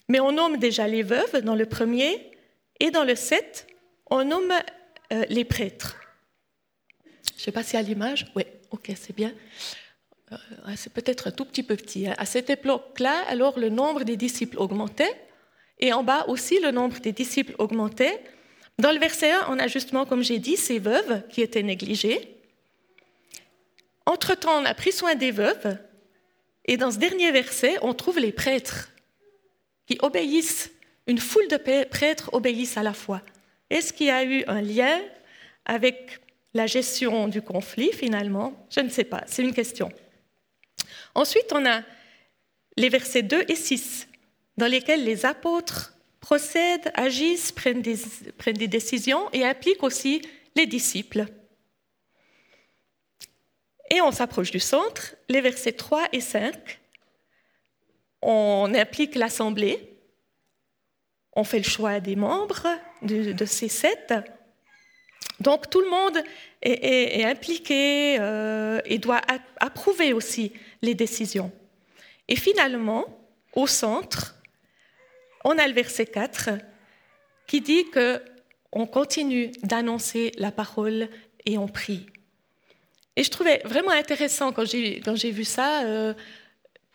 mais 0.08 0.20
on 0.20 0.32
nomme 0.32 0.58
déjà 0.58 0.88
les 0.88 1.02
veuves 1.02 1.42
dans 1.42 1.54
le 1.54 1.66
premier, 1.66 2.30
et 2.80 2.90
dans 2.90 3.04
le 3.04 3.14
7, 3.14 3.66
on 4.10 4.24
nomme 4.24 4.52
euh, 5.12 5.24
les 5.28 5.44
prêtres. 5.44 5.96
Je 7.36 7.40
ne 7.40 7.40
sais 7.40 7.52
pas 7.52 7.62
si 7.62 7.76
à 7.76 7.82
l'image, 7.82 8.26
oui, 8.34 8.44
ok, 8.70 8.90
c'est 8.96 9.14
bien. 9.14 9.32
Euh, 10.32 10.36
c'est 10.76 10.92
peut-être 10.92 11.28
un 11.28 11.30
tout 11.30 11.44
petit 11.44 11.62
peu 11.62 11.76
petit. 11.76 12.08
Hein. 12.08 12.14
À 12.18 12.26
cette 12.26 12.50
époque-là, 12.50 13.24
alors 13.28 13.58
le 13.58 13.68
nombre 13.68 14.04
des 14.04 14.16
disciples 14.16 14.58
augmentait, 14.58 15.14
et 15.78 15.92
en 15.92 16.02
bas 16.02 16.26
aussi, 16.28 16.60
le 16.60 16.70
nombre 16.70 16.98
des 17.00 17.12
disciples 17.12 17.54
augmentait. 17.58 18.22
Dans 18.78 18.92
le 18.92 18.98
verset 18.98 19.30
1, 19.30 19.46
on 19.48 19.58
a 19.58 19.66
justement, 19.66 20.06
comme 20.06 20.22
j'ai 20.22 20.38
dit, 20.38 20.56
ces 20.56 20.78
veuves 20.78 21.26
qui 21.28 21.40
étaient 21.42 21.62
négligées. 21.62 22.36
Entre-temps, 24.06 24.60
on 24.60 24.64
a 24.64 24.74
pris 24.74 24.92
soin 24.92 25.14
des 25.14 25.30
veuves. 25.30 25.78
Et 26.64 26.76
dans 26.76 26.90
ce 26.90 26.98
dernier 26.98 27.30
verset, 27.32 27.76
on 27.82 27.94
trouve 27.94 28.18
les 28.18 28.32
prêtres 28.32 28.90
qui 29.86 29.98
obéissent. 30.02 30.70
Une 31.06 31.18
foule 31.18 31.48
de 31.48 31.84
prêtres 31.84 32.30
obéissent 32.32 32.76
à 32.76 32.82
la 32.82 32.92
foi. 32.92 33.22
Est-ce 33.70 33.92
qu'il 33.92 34.06
y 34.06 34.10
a 34.10 34.24
eu 34.24 34.44
un 34.46 34.60
lien 34.60 35.00
avec 35.64 36.20
la 36.54 36.66
gestion 36.66 37.28
du 37.28 37.42
conflit 37.42 37.92
finalement? 37.92 38.66
Je 38.70 38.80
ne 38.80 38.88
sais 38.88 39.04
pas, 39.04 39.24
c'est 39.26 39.42
une 39.42 39.54
question. 39.54 39.90
Ensuite, 41.14 41.52
on 41.52 41.66
a 41.66 41.82
les 42.76 42.88
versets 42.88 43.22
2 43.22 43.44
et 43.48 43.56
6 43.56 44.08
dans 44.56 44.66
lesquels 44.66 45.04
les 45.04 45.26
apôtres 45.26 45.94
procèdent, 46.20 46.92
agissent, 46.94 47.50
prennent 47.50 47.82
des, 47.82 48.68
décisions 48.68 49.28
et 49.32 49.44
impliquent 49.44 49.82
aussi 49.82 50.22
les 50.54 50.66
disciples. 50.66 51.24
Et 53.90 54.00
on 54.00 54.12
s'approche 54.12 54.52
du 54.52 54.60
centre, 54.60 55.16
les 55.28 55.40
versets 55.40 55.72
3 55.72 56.08
et 56.12 56.20
5. 56.20 56.80
On 58.22 58.72
implique 58.74 59.16
l'Assemblée, 59.16 59.90
on 61.34 61.44
fait 61.44 61.58
le 61.58 61.64
choix 61.64 62.00
des 62.00 62.16
membres 62.16 62.68
de, 63.02 63.44
ces 63.44 63.68
sept. 63.68 64.14
Donc 65.40 65.70
tout 65.70 65.80
le 65.80 65.90
monde 65.90 66.22
est, 66.62 67.24
impliqué 67.24 68.18
euh, 68.20 68.80
et 68.84 68.98
doit 68.98 69.22
approuver 69.58 70.12
aussi 70.12 70.52
les 70.82 70.94
décisions. 70.94 71.50
Et 72.28 72.36
finalement, 72.36 73.06
au 73.54 73.66
centre, 73.66 74.36
on 75.44 75.58
a 75.58 75.66
le 75.66 75.74
verset 75.74 76.06
4 76.06 76.50
qui 77.46 77.60
dit 77.60 77.90
que 77.90 78.22
on 78.72 78.86
continue 78.86 79.50
d'annoncer 79.62 80.30
la 80.38 80.52
parole 80.52 81.08
et 81.44 81.58
on 81.58 81.66
prie. 81.66 82.06
Et 83.20 83.22
je 83.22 83.30
trouvais 83.30 83.60
vraiment 83.66 83.90
intéressant 83.90 84.50
quand 84.50 84.64
j'ai 84.64 85.30
vu 85.30 85.44
ça, 85.44 85.84
euh, 85.84 86.14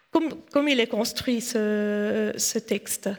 comme, 0.09 0.67
il 0.67 0.79
est 0.79 0.87
construit 0.87 1.39
ce, 1.39 2.57
texte. 2.57 3.11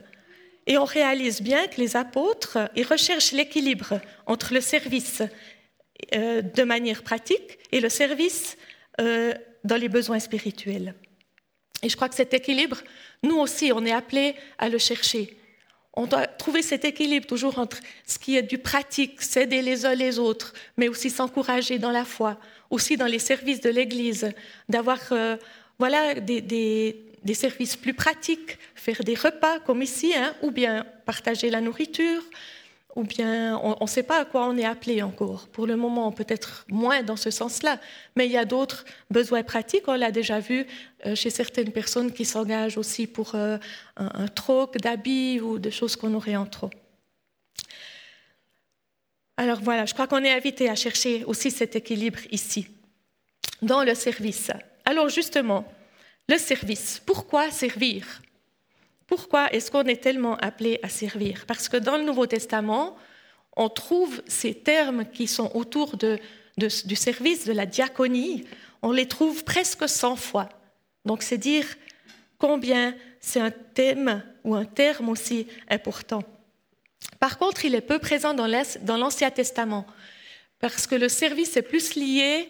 Et 0.67 0.77
on 0.77 0.85
réalise 0.85 1.41
bien 1.41 1.69
que 1.69 1.81
les 1.81 1.95
apôtres, 1.95 2.59
ils 2.75 2.85
recherchent 2.85 3.31
l'équilibre 3.31 4.01
entre 4.27 4.53
le 4.53 4.61
service 4.61 5.23
euh, 6.17 6.43
de 6.43 6.65
manière 6.65 7.05
pratique 7.05 7.61
et 7.71 7.79
le 7.79 7.91
service 7.91 8.57
euh, 9.01 9.33
dans 9.63 9.77
les 9.77 9.89
besoins 9.89 10.19
spirituels. 10.19 10.97
Et 11.85 11.89
je 11.89 11.95
crois 11.95 12.09
que 12.09 12.17
cet 12.17 12.35
équilibre, 12.35 12.83
nous 13.23 13.37
aussi, 13.37 13.71
on 13.73 13.87
est 13.87 13.93
appelés 13.93 14.35
à 14.59 14.69
le 14.69 14.79
chercher. 14.79 15.39
On 15.95 16.07
doit 16.07 16.27
trouver 16.27 16.63
cet 16.63 16.85
équilibre 16.85 17.29
toujours 17.29 17.61
entre 17.61 17.79
ce 18.05 18.19
qui 18.19 18.37
est 18.37 18.43
du 18.43 18.59
pratique, 18.59 19.23
s'aider 19.23 19.63
les 19.63 19.87
uns 19.87 19.95
les 19.95 20.19
autres, 20.19 20.55
mais 20.77 20.89
aussi 20.89 21.09
s'encourager 21.09 21.79
dans 21.79 21.93
la 21.93 22.05
foi, 22.05 22.37
aussi 22.71 22.97
dans 22.97 23.07
les 23.07 23.19
services 23.19 23.61
de 23.61 23.71
l'Église, 23.71 24.31
d'avoir 24.69 24.99
euh, 25.13 25.37
voilà, 25.79 26.15
des, 26.15 27.03
services 27.35 27.77
plus 27.77 27.95
pratiques, 27.95 28.59
faire 28.75 29.03
des 29.05 29.15
repas 29.15 29.59
comme 29.61 29.83
ici, 29.83 30.13
hein, 30.17 30.35
ou 30.43 30.51
bien 30.51 30.87
partager 31.05 31.51
la 31.51 31.61
nourriture, 31.61 32.23
ou 32.97 33.03
bien 33.03 33.61
on 33.63 33.77
ne 33.85 33.87
sait 33.87 34.03
pas 34.03 34.21
à 34.21 34.25
quoi 34.25 34.47
on 34.47 34.57
est 34.57 34.65
appelé 34.65 35.03
encore. 35.03 35.49
Pour 35.49 35.67
le 35.67 35.77
moment, 35.77 36.11
peut-être 36.13 36.65
moins 36.69 37.03
dans 37.03 37.17
ce 37.17 37.31
sens-là, 37.31 37.79
mais 38.17 38.25
il 38.25 38.33
y 38.33 38.39
a 38.39 38.47
d'autres 38.47 38.87
besoins 39.11 39.43
pratiques. 39.43 39.85
On 39.87 39.95
l'a 39.95 40.11
déjà 40.11 40.41
vu 40.41 40.67
euh, 41.05 41.15
chez 41.15 41.29
certaines 41.29 41.73
personnes 41.73 42.11
qui 42.11 42.25
s'engagent 42.25 42.79
aussi 42.79 43.07
pour 43.07 43.35
euh, 43.35 43.59
un, 43.99 44.29
troc 44.29 44.79
d'habits 44.79 45.41
ou 45.41 45.59
de 45.59 45.69
choses 45.69 45.95
qu'on 45.95 46.15
aurait 46.15 46.37
en 46.37 46.47
trop. 46.47 46.71
Alors 49.37 49.61
voilà, 49.61 49.85
je 49.85 49.93
crois 49.93 50.07
qu'on 50.07 50.25
est 50.25 50.33
invité 50.33 50.69
à 50.71 50.75
chercher 50.75 51.25
aussi 51.25 51.51
cet 51.51 51.77
équilibre 51.77 52.21
ici, 52.31 52.69
dans 53.61 53.85
le 53.85 53.95
service. 53.95 54.51
Alors 54.85 55.09
justement, 55.09 55.71
le 56.29 56.39
service, 56.39 57.03
pourquoi 57.05 57.51
servir? 57.51 58.23
Pourquoi 59.07 59.53
est-ce 59.53 59.71
qu'on 59.71 59.85
est 59.85 60.03
tellement 60.03 60.37
appelé 60.39 60.81
à 60.83 60.89
servir? 60.89 61.45
Parce 61.47 61.69
que 61.69 61.77
dans 61.77 61.97
le 61.97 62.05
Nouveau 62.05 62.27
Testament, 62.27 62.97
on 63.57 63.69
trouve 63.69 64.23
ces 64.27 64.55
termes 64.55 65.05
qui 65.05 65.27
sont 65.27 65.51
autour 65.55 65.97
du 65.97 66.97
service, 66.97 67.45
de 67.45 67.53
la 67.53 67.67
diaconie, 67.67 68.45
on 68.83 68.91
les 68.91 69.07
trouve 69.07 69.45
presque 69.45 69.89
100 69.89 70.17
fois. 70.17 70.49
Donc 71.05 71.23
c'est 71.23 71.39
dire 71.39 71.67
combien 72.39 72.95
c'est 73.21 73.41
un 73.41 73.51
thème 73.51 74.23
ou 74.45 74.55
un 74.55 74.65
terme 74.65 75.09
aussi 75.09 75.47
important. 75.69 76.23
Par 77.19 77.39
contre, 77.39 77.65
il 77.65 77.75
est 77.75 77.81
peu 77.81 77.99
présent 77.99 78.35
dans 78.35 78.97
l'Ancien 78.97 79.31
Testament, 79.31 79.87
parce 80.61 80.87
que 80.87 80.95
le 80.95 81.09
service 81.09 81.57
est 81.57 81.63
plus 81.63 81.95
lié 81.95 82.49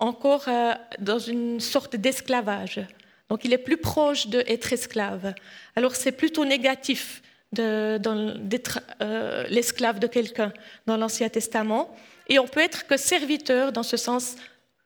encore 0.00 0.48
euh, 0.48 0.72
dans 0.98 1.18
une 1.18 1.60
sorte 1.60 1.94
d'esclavage. 1.94 2.80
Donc 3.28 3.44
il 3.44 3.52
est 3.52 3.58
plus 3.58 3.76
proche 3.76 4.26
d'être 4.26 4.72
esclave. 4.72 5.34
Alors 5.76 5.94
c'est 5.94 6.12
plutôt 6.12 6.44
négatif 6.44 7.22
d'être 7.52 8.80
euh, 9.02 9.44
l'esclave 9.48 9.98
de 9.98 10.06
quelqu'un 10.06 10.52
dans 10.86 10.96
l'Ancien 10.96 11.28
Testament. 11.28 11.94
Et 12.28 12.38
on 12.38 12.46
peut 12.46 12.60
être 12.60 12.86
que 12.86 12.96
serviteur 12.96 13.72
dans 13.72 13.82
ce 13.82 13.96
sens 13.96 14.36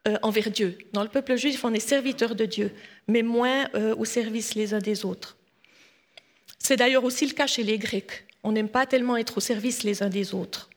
euh, 0.09 0.19
envers 0.23 0.51
Dieu. 0.51 0.77
Dans 0.93 1.03
le 1.03 1.09
peuple 1.09 1.37
juif, 1.37 1.65
on 1.65 1.73
est 1.73 1.81
serviteur 1.81 2.35
de 2.35 2.45
Dieu. 2.45 2.73
mais 3.07 3.23
moins 3.23 3.69
au 3.97 4.05
service 4.05 4.55
les 4.55 4.75
uns 4.75 4.79
des 4.79 5.05
autres. 5.05 5.37
C'est 6.59 6.77
d'ailleurs 6.77 7.05
aussi 7.05 7.27
le 7.27 7.35
cas 7.35 7.47
chez 7.47 7.63
les 7.63 7.79
Grecs. 7.79 8.25
On 8.45 8.53
n'aime 8.53 8.69
pas 8.69 8.87
tellement 8.87 9.17
être 9.17 9.39
au 9.39 9.41
service 9.41 9.83
les 9.83 10.03
uns 10.03 10.09
des 10.09 10.35
autres. 10.35 10.71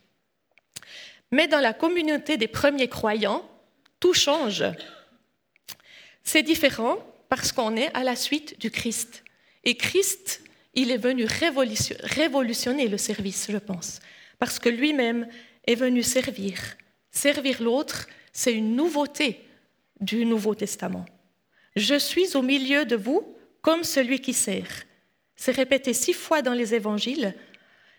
Mais 1.32 1.48
dans 1.48 1.60
la 1.60 1.74
communauté 1.74 2.38
des 2.38 2.48
premiers 2.48 2.88
croyants, 2.88 3.48
tout 4.00 4.14
change. 4.14 4.64
C'est 6.24 6.44
différent 6.44 6.98
parce 7.30 7.52
qu'on 7.52 7.76
est 7.76 7.94
à 7.94 8.04
la 8.04 8.16
suite 8.16 8.60
du 8.60 8.72
Christ. 8.72 9.24
Et 9.64 9.76
Christ, 9.76 10.42
il 10.74 10.92
est 10.92 10.98
venu 10.98 11.26
révolutionner 11.26 12.88
le 12.88 12.98
service, 12.98 13.48
je 13.50 13.58
pense, 13.58 14.00
parce 14.40 14.60
que 14.60 14.70
lui-même 14.70 15.28
est 15.66 15.76
venu 15.76 16.04
servir. 16.04 16.58
Servir 17.12 17.62
l'autre, 17.62 18.08
c'est 18.32 18.54
une 18.54 18.76
nouveauté 18.76 19.42
du 20.00 20.26
Nouveau 20.26 20.56
Testament. 20.56 21.06
Je 21.76 21.96
suis 21.96 22.38
au 22.38 22.42
milieu 22.42 22.86
de 22.86 22.96
vous 22.96 23.36
comme 23.62 23.84
celui 23.84 24.22
qui 24.22 24.34
sert. 24.34 24.86
C'est 25.36 25.52
répété 25.52 25.94
six 25.94 26.14
fois 26.14 26.42
dans 26.42 26.54
les 26.54 26.74
évangiles. 26.74 27.34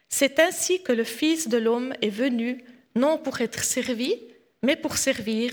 C'est 0.08 0.38
ainsi 0.38 0.82
que 0.82 0.92
le 0.92 1.04
Fils 1.04 1.48
de 1.48 1.58
l'homme 1.58 1.92
est 2.00 2.10
venu, 2.10 2.64
non 2.94 3.18
pour 3.18 3.40
être 3.40 3.62
servi, 3.62 4.14
mais 4.62 4.76
pour 4.76 4.96
servir 4.96 5.52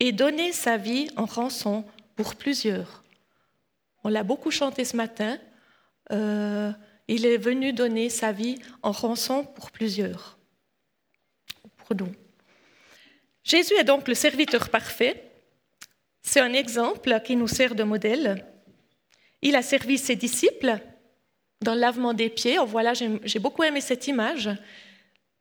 et 0.00 0.12
donner 0.12 0.52
sa 0.52 0.76
vie 0.76 1.08
en 1.16 1.26
rançon 1.26 1.84
pour 2.16 2.34
plusieurs. 2.36 3.04
On 4.04 4.08
l'a 4.08 4.22
beaucoup 4.22 4.50
chanté 4.50 4.84
ce 4.84 4.96
matin. 4.96 5.38
Euh, 6.12 6.72
il 7.08 7.26
est 7.26 7.36
venu 7.36 7.72
donner 7.72 8.08
sa 8.08 8.32
vie 8.32 8.58
en 8.82 8.92
rançon 8.92 9.44
pour 9.44 9.70
plusieurs. 9.70 10.38
Pour 11.76 11.96
nous. 11.96 12.12
Jésus 13.42 13.74
est 13.74 13.84
donc 13.84 14.06
le 14.08 14.14
serviteur 14.14 14.68
parfait. 14.68 15.30
C'est 16.22 16.40
un 16.40 16.52
exemple 16.52 17.20
qui 17.24 17.34
nous 17.34 17.48
sert 17.48 17.74
de 17.74 17.82
modèle. 17.82 18.46
Il 19.42 19.56
a 19.56 19.62
servi 19.62 19.98
ses 19.98 20.16
disciples 20.16 20.78
dans 21.60 21.74
le 21.74 21.80
lavement 21.80 22.14
des 22.14 22.28
pieds. 22.28 22.58
Oh, 22.58 22.66
voilà, 22.66 22.92
j'ai 22.94 23.38
beaucoup 23.38 23.62
aimé 23.64 23.80
cette 23.80 24.06
image 24.06 24.50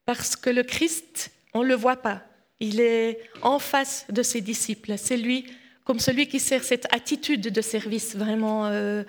parce 0.06 0.36
que 0.36 0.50
le 0.50 0.64
Christ, 0.64 1.32
on 1.54 1.64
ne 1.64 1.68
le 1.68 1.76
voit 1.76 1.98
pas. 1.98 2.24
Il 2.60 2.80
est 2.80 3.20
en 3.42 3.60
face 3.60 4.06
de 4.10 4.24
ses 4.24 4.42
disciples. 4.42 4.98
C'est 4.98 5.18
lui, 5.18 5.46
comme 5.84 6.00
celui 6.00 6.28
qui 6.28 6.40
sert 6.40 6.64
cette 6.64 6.92
attitude 6.94 7.42
de 7.42 7.62
service 7.62 8.16
vraiment 8.16 8.68
euh, 8.68 9.04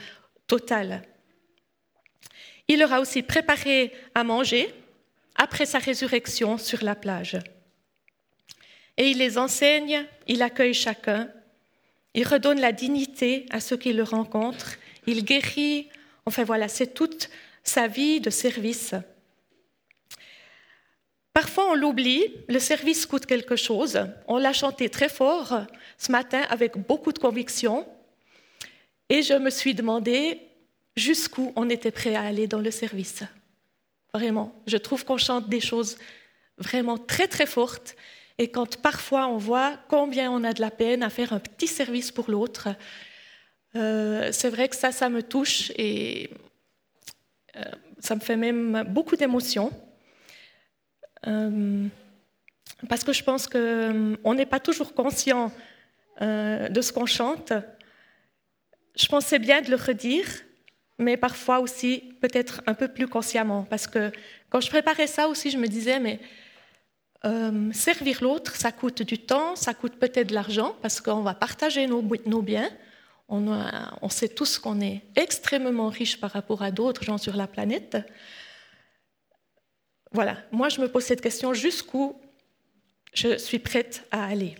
totale. 0.46 1.02
Il 2.68 2.80
leur 2.80 2.92
a 2.92 3.00
aussi 3.00 3.22
préparé 3.22 3.92
à 4.14 4.24
manger 4.24 4.68
après 5.34 5.64
sa 5.64 5.78
résurrection 5.78 6.58
sur 6.58 6.84
la 6.84 6.94
plage 6.94 7.38
et 8.98 9.10
il 9.10 9.18
les 9.18 9.38
enseigne, 9.38 10.04
il 10.26 10.42
accueille 10.42 10.74
chacun, 10.74 11.30
il 12.14 12.26
redonne 12.26 12.60
la 12.60 12.72
dignité 12.72 13.46
à 13.50 13.60
ceux 13.60 13.76
qui 13.76 13.92
le 13.92 14.02
rencontrent, 14.02 14.74
il 15.06 15.24
guérit, 15.24 15.88
enfin 16.28 16.44
voilà, 16.44 16.68
c'est 16.68 16.94
toute 16.94 17.30
sa 17.64 17.88
vie 17.88 18.20
de 18.20 18.30
service. 18.30 18.94
Parfois 21.32 21.70
on 21.70 21.74
l'oublie, 21.74 22.24
le 22.48 22.58
service 22.58 23.06
coûte 23.06 23.24
quelque 23.24 23.56
chose. 23.56 23.98
On 24.26 24.36
l'a 24.36 24.52
chanté 24.52 24.90
très 24.90 25.08
fort 25.08 25.60
ce 25.96 26.12
matin 26.12 26.42
avec 26.50 26.76
beaucoup 26.76 27.12
de 27.12 27.18
conviction. 27.18 27.86
Et 29.08 29.22
je 29.22 29.34
me 29.34 29.48
suis 29.48 29.74
demandé 29.74 30.38
jusqu'où 30.96 31.52
on 31.56 31.70
était 31.70 31.90
prêt 31.90 32.14
à 32.14 32.22
aller 32.22 32.46
dans 32.46 32.60
le 32.60 32.70
service. 32.70 33.22
Vraiment, 34.12 34.54
je 34.66 34.76
trouve 34.76 35.04
qu'on 35.04 35.16
chante 35.16 35.48
des 35.48 35.60
choses 35.60 35.96
vraiment 36.58 36.98
très 36.98 37.26
très 37.26 37.46
fortes 37.46 37.96
et 38.36 38.50
quand 38.50 38.76
parfois 38.76 39.28
on 39.28 39.38
voit 39.38 39.78
combien 39.88 40.30
on 40.30 40.44
a 40.44 40.52
de 40.52 40.60
la 40.60 40.70
peine 40.70 41.02
à 41.02 41.08
faire 41.08 41.32
un 41.32 41.40
petit 41.40 41.68
service 41.68 42.12
pour 42.12 42.30
l'autre, 42.30 42.68
euh, 43.78 44.30
c'est 44.32 44.50
vrai 44.50 44.68
que 44.68 44.76
ça, 44.76 44.92
ça 44.92 45.08
me 45.08 45.22
touche 45.22 45.70
et 45.76 46.30
euh, 47.56 47.62
ça 48.00 48.14
me 48.14 48.20
fait 48.20 48.36
même 48.36 48.84
beaucoup 48.88 49.16
d'émotions. 49.16 49.70
Euh, 51.26 51.86
parce 52.88 53.04
que 53.04 53.12
je 53.12 53.22
pense 53.22 53.46
qu'on 53.46 54.34
n'est 54.34 54.46
pas 54.46 54.60
toujours 54.60 54.94
conscient 54.94 55.52
de 56.20 56.80
ce 56.80 56.92
qu'on 56.92 57.06
chante. 57.06 57.52
Je 58.96 59.06
pensais 59.06 59.38
bien 59.38 59.62
de 59.62 59.70
le 59.70 59.76
redire, 59.76 60.26
mais 60.98 61.16
parfois 61.16 61.60
aussi 61.60 62.02
peut-être 62.20 62.60
un 62.66 62.74
peu 62.74 62.88
plus 62.88 63.06
consciemment. 63.06 63.64
Parce 63.70 63.86
que 63.86 64.10
quand 64.50 64.60
je 64.60 64.68
préparais 64.68 65.06
ça 65.06 65.28
aussi, 65.28 65.50
je 65.50 65.58
me 65.58 65.68
disais, 65.68 66.00
mais 66.00 66.18
servir 67.72 68.18
l'autre, 68.22 68.56
ça 68.56 68.72
coûte 68.72 69.02
du 69.02 69.18
temps, 69.18 69.54
ça 69.54 69.74
coûte 69.74 69.94
peut-être 69.94 70.28
de 70.28 70.34
l'argent, 70.34 70.76
parce 70.82 71.00
qu'on 71.00 71.22
va 71.22 71.34
partager 71.34 71.86
nos, 71.86 72.02
biens. 72.42 72.70
On, 73.30 74.08
sait 74.08 74.28
tous 74.28 74.58
qu'on 74.58 74.80
est 74.80 75.02
extrêmement 75.14 75.88
riche 75.88 76.18
par 76.18 76.30
rapport 76.30 76.62
à 76.62 76.70
d'autres 76.70 77.04
gens 77.04 77.18
sur 77.18 77.36
la 77.36 77.46
planète. 77.46 77.98
Voilà, 80.12 80.38
moi 80.50 80.70
je 80.70 80.80
me 80.80 80.88
pose 80.88 81.04
cette 81.04 81.20
question 81.20 81.52
jusqu'où 81.52 82.18
je 83.12 83.36
suis 83.36 83.58
prête 83.58 84.06
à 84.10 84.24
aller. 84.24 84.56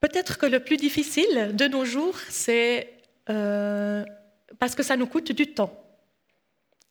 Peut-être 0.00 0.38
que 0.38 0.46
le 0.46 0.60
plus 0.60 0.78
difficile 0.78 1.54
de 1.54 1.66
nos 1.66 1.84
jours, 1.84 2.16
c'est 2.30 2.94
euh, 3.28 4.04
parce 4.58 4.74
que 4.74 4.82
ça 4.82 4.96
nous 4.96 5.06
coûte 5.06 5.32
du 5.32 5.52
temps. 5.52 5.76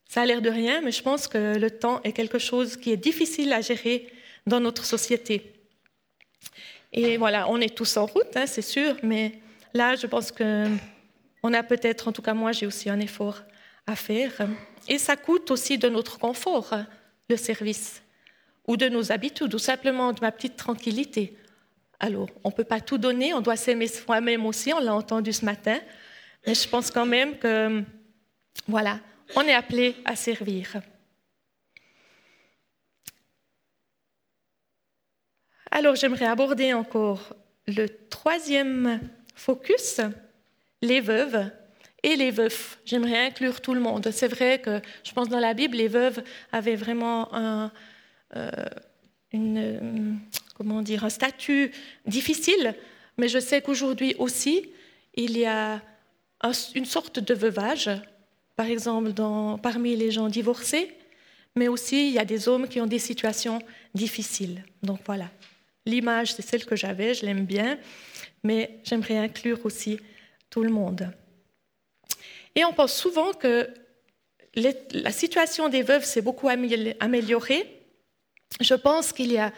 Ça 0.08 0.22
a 0.22 0.26
l'air 0.26 0.40
de 0.40 0.50
rien, 0.50 0.80
mais 0.80 0.92
je 0.92 1.02
pense 1.02 1.26
que 1.26 1.58
le 1.58 1.70
temps 1.70 2.00
est 2.02 2.12
quelque 2.12 2.38
chose 2.38 2.76
qui 2.76 2.92
est 2.92 2.96
difficile 2.96 3.52
à 3.52 3.60
gérer 3.60 4.08
dans 4.46 4.60
notre 4.60 4.84
société. 4.84 5.59
Et 6.92 7.16
voilà, 7.16 7.48
on 7.48 7.60
est 7.60 7.74
tous 7.74 7.96
en 7.96 8.06
route, 8.06 8.36
hein, 8.36 8.46
c'est 8.46 8.62
sûr, 8.62 8.96
mais 9.02 9.38
là, 9.74 9.94
je 9.94 10.06
pense 10.06 10.32
qu'on 10.32 11.54
a 11.54 11.62
peut-être, 11.62 12.08
en 12.08 12.12
tout 12.12 12.22
cas 12.22 12.34
moi, 12.34 12.52
j'ai 12.52 12.66
aussi 12.66 12.90
un 12.90 12.98
effort 12.98 13.42
à 13.86 13.94
faire. 13.94 14.32
Et 14.88 14.98
ça 14.98 15.16
coûte 15.16 15.50
aussi 15.50 15.78
de 15.78 15.88
notre 15.88 16.18
confort, 16.18 16.74
le 17.28 17.36
service, 17.36 18.02
ou 18.66 18.76
de 18.76 18.88
nos 18.88 19.12
habitudes, 19.12 19.54
ou 19.54 19.58
simplement 19.58 20.12
de 20.12 20.20
ma 20.20 20.32
petite 20.32 20.56
tranquillité. 20.56 21.36
Alors, 22.00 22.28
on 22.42 22.48
ne 22.48 22.54
peut 22.54 22.64
pas 22.64 22.80
tout 22.80 22.98
donner, 22.98 23.34
on 23.34 23.40
doit 23.40 23.56
s'aimer 23.56 23.86
soi-même 23.86 24.44
aussi, 24.46 24.72
on 24.72 24.80
l'a 24.80 24.94
entendu 24.94 25.32
ce 25.32 25.44
matin, 25.44 25.78
mais 26.46 26.54
je 26.54 26.68
pense 26.68 26.90
quand 26.90 27.06
même 27.06 27.38
que, 27.38 27.82
voilà, 28.66 28.98
on 29.36 29.42
est 29.42 29.54
appelé 29.54 29.94
à 30.04 30.16
servir. 30.16 30.80
Alors 35.70 35.94
j'aimerais 35.94 36.26
aborder 36.26 36.72
encore 36.72 37.34
le 37.66 37.86
troisième 38.08 39.00
focus, 39.34 40.00
les 40.82 41.00
veuves 41.00 41.50
et 42.02 42.16
les 42.16 42.30
veufs. 42.30 42.78
J'aimerais 42.84 43.26
inclure 43.26 43.60
tout 43.60 43.74
le 43.74 43.80
monde. 43.80 44.10
C'est 44.10 44.28
vrai 44.28 44.60
que 44.60 44.80
je 45.04 45.12
pense 45.12 45.28
dans 45.28 45.38
la 45.38 45.54
Bible, 45.54 45.76
les 45.76 45.88
veuves 45.88 46.22
avaient 46.50 46.76
vraiment 46.76 47.32
un, 47.34 47.70
euh, 48.36 48.50
comment 50.54 50.82
dire, 50.82 51.04
un 51.04 51.10
statut 51.10 51.70
difficile, 52.06 52.74
mais 53.16 53.28
je 53.28 53.38
sais 53.38 53.62
qu'aujourd'hui 53.62 54.14
aussi, 54.18 54.70
il 55.14 55.38
y 55.38 55.46
a 55.46 55.80
une 56.74 56.84
sorte 56.86 57.18
de 57.20 57.34
veuvage 57.34 57.90
par 58.56 58.66
exemple 58.66 59.12
parmi 59.62 59.96
les 59.96 60.10
gens 60.10 60.28
divorcés, 60.28 60.94
mais 61.54 61.68
aussi 61.68 62.08
il 62.08 62.12
y 62.12 62.18
a 62.18 62.24
des 62.24 62.48
hommes 62.48 62.68
qui 62.68 62.80
ont 62.80 62.86
des 62.86 62.98
situations 62.98 63.60
difficiles. 63.94 64.64
Donc 64.82 65.00
voilà, 65.06 65.30
l'image, 65.86 66.34
c'est 66.34 66.42
celle 66.42 66.64
que 66.64 66.76
j'avais, 66.76 67.14
je 67.14 67.24
l'aime 67.24 67.44
bien, 67.44 67.78
mais 68.42 68.80
j'aimerais 68.84 69.18
inclure 69.18 69.64
aussi 69.64 69.98
tout 70.48 70.62
le 70.62 70.70
monde. 70.70 71.12
Et 72.54 72.64
on 72.64 72.72
pense 72.72 72.94
souvent 72.94 73.32
que 73.32 73.68
la 74.56 75.12
situation 75.12 75.68
des 75.68 75.82
veuves 75.82 76.04
s'est 76.04 76.22
beaucoup 76.22 76.48
améliorée. 76.48 77.80
Je 78.60 78.74
pense 78.74 79.12
qu'il 79.12 79.30
y 79.30 79.38
a, 79.38 79.52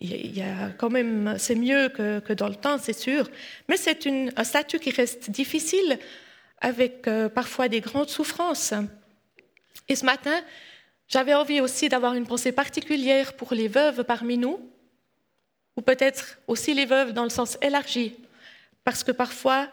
il 0.00 0.36
y 0.36 0.42
a 0.42 0.70
quand 0.70 0.90
même, 0.90 1.36
c'est 1.38 1.54
mieux 1.54 1.88
que, 1.88 2.32
dans 2.32 2.48
le 2.48 2.56
temps, 2.56 2.78
c'est 2.78 2.92
sûr, 2.92 3.30
mais 3.68 3.76
c'est 3.76 4.06
un 4.06 4.44
statut 4.44 4.80
qui 4.80 4.90
reste 4.90 5.30
difficile 5.30 5.98
avec 6.60 7.06
euh, 7.06 7.28
parfois 7.28 7.68
des 7.68 7.80
grandes 7.80 8.08
souffrances. 8.08 8.74
Et 9.88 9.96
ce 9.96 10.04
matin, 10.04 10.42
j'avais 11.08 11.34
envie 11.34 11.60
aussi 11.60 11.88
d'avoir 11.88 12.14
une 12.14 12.26
pensée 12.26 12.52
particulière 12.52 13.34
pour 13.34 13.54
les 13.54 13.68
veuves 13.68 14.04
parmi 14.04 14.38
nous, 14.38 14.71
ou 15.76 15.82
peut-être 15.82 16.38
aussi 16.46 16.74
les 16.74 16.86
veuves 16.86 17.12
dans 17.12 17.24
le 17.24 17.30
sens 17.30 17.58
élargi, 17.62 18.14
parce 18.84 19.04
que 19.04 19.12
parfois 19.12 19.68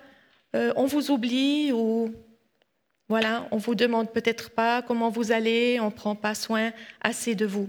euh, 0.56 0.74
on 0.76 0.86
vous 0.86 1.12
oublie 1.12 1.72
ou 1.72 2.14
voilà, 3.08 3.48
on 3.52 3.58
vous 3.58 3.74
demande 3.74 4.12
peut-être 4.12 4.52
pas 4.52 4.84
comment 4.84 5.10
vous 5.10 5.32
allez, 5.32 5.80
on 5.80 5.86
ne 5.86 5.92
prend 5.92 6.16
pas 6.16 6.36
soin 6.36 6.72
assez 7.02 7.34
de 7.34 7.46
vous. 7.46 7.68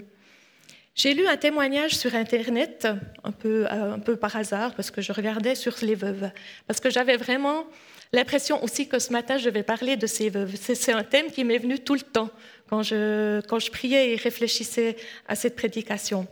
J'ai 0.94 1.14
lu 1.14 1.26
un 1.26 1.38
témoignage 1.38 1.96
sur 1.96 2.14
Internet, 2.14 2.86
un 3.24 3.32
peu, 3.32 3.64
euh, 3.64 3.94
un 3.94 3.98
peu 3.98 4.16
par 4.16 4.36
hasard, 4.36 4.74
parce 4.74 4.90
que 4.90 5.00
je 5.00 5.12
regardais 5.12 5.54
sur 5.54 5.74
les 5.80 5.94
veuves, 5.94 6.30
parce 6.66 6.78
que 6.78 6.90
j'avais 6.90 7.16
vraiment 7.16 7.64
l'impression 8.12 8.62
aussi 8.62 8.86
que 8.86 8.98
ce 8.98 9.12
matin, 9.12 9.38
je 9.38 9.48
vais 9.48 9.62
parler 9.62 9.96
de 9.96 10.06
ces 10.06 10.28
veuves. 10.28 10.54
C'est 10.56 10.92
un 10.92 11.04
thème 11.04 11.30
qui 11.30 11.44
m'est 11.44 11.58
venu 11.58 11.78
tout 11.78 11.94
le 11.94 12.00
temps 12.00 12.28
quand 12.68 12.82
je, 12.82 13.40
quand 13.46 13.58
je 13.58 13.70
priais 13.70 14.12
et 14.12 14.16
réfléchissais 14.16 14.96
à 15.26 15.36
cette 15.36 15.56
prédication. 15.56 16.26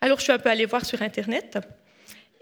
Alors 0.00 0.18
je 0.18 0.24
suis 0.24 0.32
un 0.32 0.38
peu 0.38 0.48
allée 0.48 0.66
voir 0.66 0.84
sur 0.84 1.02
Internet 1.02 1.58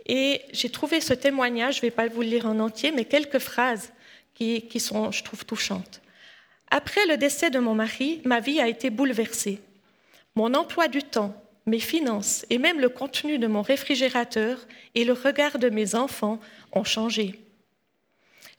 et 0.06 0.42
j'ai 0.52 0.70
trouvé 0.70 1.00
ce 1.00 1.12
témoignage, 1.12 1.76
je 1.76 1.78
ne 1.80 1.82
vais 1.82 1.90
pas 1.90 2.08
vous 2.08 2.22
le 2.22 2.28
lire 2.28 2.46
en 2.46 2.58
entier, 2.60 2.92
mais 2.92 3.04
quelques 3.04 3.40
phrases 3.40 3.92
qui, 4.34 4.62
qui 4.62 4.80
sont, 4.80 5.10
je 5.10 5.22
trouve, 5.22 5.44
touchantes. 5.44 6.00
Après 6.70 7.06
le 7.06 7.16
décès 7.16 7.50
de 7.50 7.58
mon 7.58 7.74
mari, 7.74 8.20
ma 8.24 8.40
vie 8.40 8.60
a 8.60 8.68
été 8.68 8.90
bouleversée. 8.90 9.60
Mon 10.34 10.54
emploi 10.54 10.88
du 10.88 11.02
temps, 11.02 11.34
mes 11.66 11.80
finances 11.80 12.46
et 12.48 12.58
même 12.58 12.80
le 12.80 12.88
contenu 12.88 13.38
de 13.38 13.46
mon 13.46 13.62
réfrigérateur 13.62 14.66
et 14.94 15.04
le 15.04 15.12
regard 15.12 15.58
de 15.58 15.68
mes 15.68 15.94
enfants 15.94 16.40
ont 16.72 16.84
changé. 16.84 17.40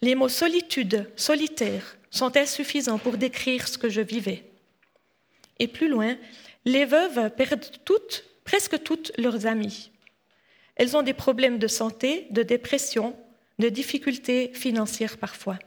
Les 0.02 0.16
mots 0.16 0.30
solitude, 0.30 1.10
solitaire 1.16 1.98
sont 2.12 2.36
insuffisants 2.38 3.00
pour 3.00 3.18
décrire 3.18 3.68
ce 3.68 3.78
que 3.78 3.90
je 3.90 4.02
vivais. 4.02 4.44
Et 5.60 5.68
plus 5.68 5.90
loin, 5.90 6.16
les 6.66 6.86
veuves 6.86 7.30
perdent 7.36 7.66
toutes, 7.86 8.24
presque 8.50 8.82
toutes 8.82 9.12
leurs 9.20 9.46
amis. 9.46 9.92
Elles 10.76 10.98
ont 10.98 11.04
des 11.04 11.14
problèmes 11.14 11.60
de 11.60 11.68
santé, 11.68 12.26
de 12.32 12.42
dépression, 12.42 13.16
de 13.60 13.70
difficultés 13.70 14.52
financières 14.56 15.20
parfois. 15.20 15.60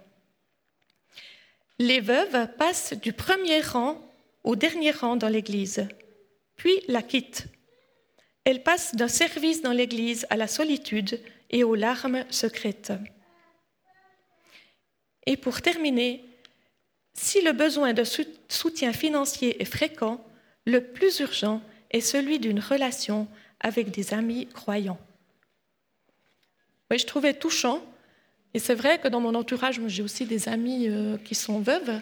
Les 1.79 2.01
veuves 2.01 2.49
passent 2.59 2.95
du 2.95 3.13
premier 3.13 3.61
rang 3.61 4.05
au 4.43 4.57
dernier 4.57 4.91
rang 4.91 5.15
dans 5.15 5.29
l'Église, 5.29 5.87
puis 6.57 6.75
la 6.89 7.03
quittent. 7.03 7.47
Elles 8.43 8.65
passent 8.65 8.97
d'un 8.97 9.07
service 9.07 9.63
dans 9.63 9.71
l'Église 9.71 10.27
à 10.29 10.37
la 10.37 10.49
solitude 10.49 11.21
et 11.51 11.63
aux 11.63 11.77
larmes 11.77 12.25
secrètes. 12.31 12.93
Et 15.27 15.37
pour 15.37 15.63
terminer, 15.63 16.25
si 17.15 17.43
le 17.43 17.53
besoin 17.53 17.93
de 17.93 18.03
soutien 18.49 18.93
financier 18.93 19.63
est 19.63 19.67
fréquent, 19.67 20.25
le 20.65 20.83
plus 20.83 21.21
urgent 21.21 21.63
est 21.93 22.01
celui 22.01 22.39
d'une 22.39 22.61
relation 22.61 23.29
avec 23.61 23.91
des 23.91 24.15
amis 24.15 24.47
croyants. 24.49 24.99
Oui, 26.91 26.99
je 26.99 27.07
trouvais 27.07 27.35
touchant, 27.35 27.83
et 28.55 28.59
c'est 28.59 28.75
vrai 28.75 28.99
que 28.99 29.09
dans 29.09 29.21
mon 29.21 29.35
entourage, 29.35 29.81
j'ai 29.87 30.03
aussi 30.03 30.27
des 30.27 30.49
amis 30.49 30.89
euh, 30.89 31.17
qui 31.19 31.35
sont 31.35 31.61
veuves, 31.61 32.01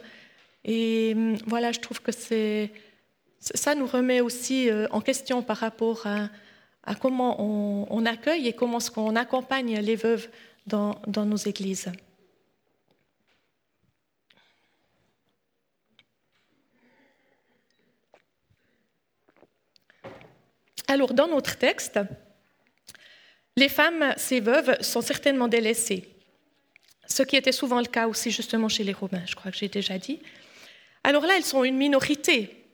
et 0.65 1.13
hum, 1.15 1.37
voilà, 1.47 1.73
je 1.73 1.81
trouve 1.81 2.01
que 2.01 2.13
c'est 2.13 2.73
ça 3.41 3.75
nous 3.75 3.87
remet 3.87 4.21
aussi 4.21 4.69
euh, 4.69 4.87
en 4.91 5.01
question 5.01 5.43
par 5.43 5.57
rapport 5.57 6.07
à, 6.07 6.95
comment 6.97 7.41
on, 7.41 8.05
accueille 8.05 8.47
et 8.49 8.53
comment 8.53 8.81
ce 8.81 8.91
qu'on 8.91 9.17
accompagne 9.17 9.79
les 9.81 9.97
veuves 9.97 10.29
dans 10.67 11.25
nos 11.25 11.37
églises. 11.37 11.91
Alors, 20.91 21.15
dans 21.15 21.29
notre 21.29 21.57
texte, 21.57 22.01
les 23.55 23.69
femmes, 23.69 24.13
ces 24.17 24.41
veuves, 24.41 24.77
sont 24.83 25.03
certainement 25.03 25.47
délaissées, 25.47 26.09
ce 27.07 27.23
qui 27.23 27.37
était 27.37 27.53
souvent 27.53 27.79
le 27.79 27.87
cas 27.87 28.09
aussi 28.09 28.33
justement 28.33 28.69
chez 28.69 28.83
les 28.83 28.93
Romains, 28.93 29.23
je 29.25 29.37
crois 29.37 29.53
que 29.53 29.57
j'ai 29.57 29.69
déjà 29.69 29.99
dit. 29.99 30.19
Alors 31.05 31.27
là, 31.27 31.35
elles 31.37 31.45
sont 31.45 31.63
une 31.63 31.77
minorité, 31.77 32.67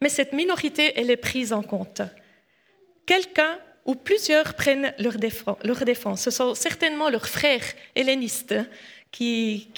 mais 0.00 0.10
cette 0.10 0.32
minorité, 0.32 0.92
elle 0.94 1.10
est 1.10 1.16
prise 1.16 1.52
en 1.52 1.62
compte. 1.62 2.02
Quelqu'un 3.04 3.58
ou 3.84 3.96
plusieurs 3.96 4.54
prennent 4.54 4.94
leur, 5.00 5.18
défense. 5.18 6.22
Ce 6.22 6.30
sont 6.30 6.54
certainement 6.54 7.10
leurs 7.10 7.28
frères 7.28 7.66
hellénistes 7.96 8.54
qui, 9.10 9.68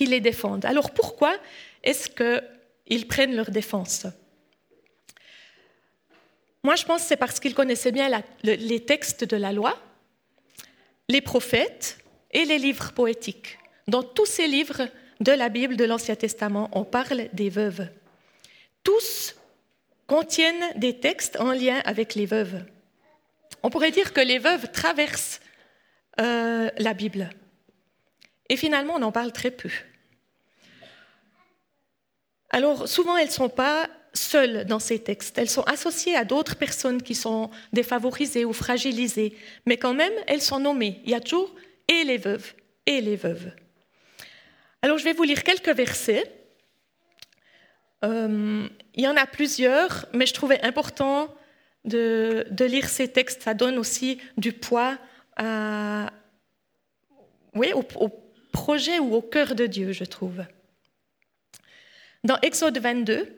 les 0.00 0.20
défendent. 0.22 0.64
Alors 0.64 0.90
pourquoi 0.90 1.36
est-ce 1.84 2.08
qu'ils 2.08 3.06
prennent 3.06 3.36
leur 3.36 3.50
défense? 3.50 4.06
Moi, 6.68 6.76
je 6.76 6.84
pense 6.84 7.00
que 7.00 7.08
c'est 7.08 7.16
parce 7.16 7.40
qu'ils 7.40 7.54
connaissaient 7.54 7.92
bien 7.92 8.10
les 8.42 8.84
textes 8.84 9.24
de 9.24 9.38
la 9.38 9.52
loi, 9.54 9.80
les 11.08 11.22
prophètes 11.22 11.96
et 12.30 12.44
les 12.44 12.58
livres 12.58 12.92
poétiques. 12.92 13.58
Dans 13.86 14.02
tous 14.02 14.26
ces 14.26 14.46
livres 14.46 14.82
de 15.20 15.32
la 15.32 15.48
Bible 15.48 15.78
de 15.78 15.86
l'Ancien 15.86 16.14
Testament, 16.14 16.68
on 16.72 16.84
parle 16.84 17.30
des 17.32 17.48
veuves. 17.48 17.88
Tous 18.84 19.34
contiennent 20.06 20.74
des 20.76 21.00
textes 21.00 21.40
en 21.40 21.52
lien 21.52 21.80
avec 21.86 22.14
les 22.14 22.26
veuves. 22.26 22.62
On 23.62 23.70
pourrait 23.70 23.90
dire 23.90 24.12
que 24.12 24.20
les 24.20 24.38
veuves 24.38 24.70
traversent 24.70 25.40
euh, 26.20 26.68
la 26.76 26.92
Bible. 26.92 27.30
Et 28.50 28.58
finalement, 28.58 28.96
on 28.96 29.02
en 29.02 29.12
parle 29.12 29.32
très 29.32 29.52
peu. 29.52 29.70
Alors, 32.50 32.86
souvent, 32.86 33.16
elles 33.16 33.28
ne 33.28 33.32
sont 33.32 33.48
pas 33.48 33.88
seules 34.18 34.64
dans 34.64 34.78
ces 34.78 34.98
textes. 34.98 35.38
Elles 35.38 35.48
sont 35.48 35.62
associées 35.62 36.16
à 36.16 36.24
d'autres 36.24 36.56
personnes 36.56 37.02
qui 37.02 37.14
sont 37.14 37.50
défavorisées 37.72 38.44
ou 38.44 38.52
fragilisées, 38.52 39.36
mais 39.66 39.76
quand 39.76 39.94
même, 39.94 40.12
elles 40.26 40.42
sont 40.42 40.60
nommées. 40.60 41.00
Il 41.04 41.10
y 41.10 41.14
a 41.14 41.20
toujours 41.20 41.54
et 41.88 42.04
les 42.04 42.18
veuves 42.18 42.52
et 42.86 43.00
les 43.00 43.16
veuves. 43.16 43.52
Alors, 44.82 44.98
je 44.98 45.04
vais 45.04 45.12
vous 45.12 45.24
lire 45.24 45.42
quelques 45.42 45.70
versets. 45.70 46.30
Euh, 48.04 48.68
il 48.94 49.04
y 49.04 49.08
en 49.08 49.16
a 49.16 49.26
plusieurs, 49.26 50.06
mais 50.12 50.26
je 50.26 50.34
trouvais 50.34 50.60
important 50.62 51.34
de, 51.84 52.46
lire 52.60 52.88
ces 52.88 53.08
textes. 53.08 53.42
Ça 53.42 53.54
donne 53.54 53.78
aussi 53.78 54.18
du 54.36 54.52
poids 54.52 54.98
oui, 57.54 57.72
au 57.72 57.82
projet 58.52 58.98
ou 58.98 59.14
au 59.14 59.22
cœur 59.22 59.54
de 59.54 59.66
Dieu, 59.66 59.92
je 59.92 60.04
trouve. 60.04 60.44
Dans 62.24 62.38
Exode 62.40 62.78
22, 62.78 63.28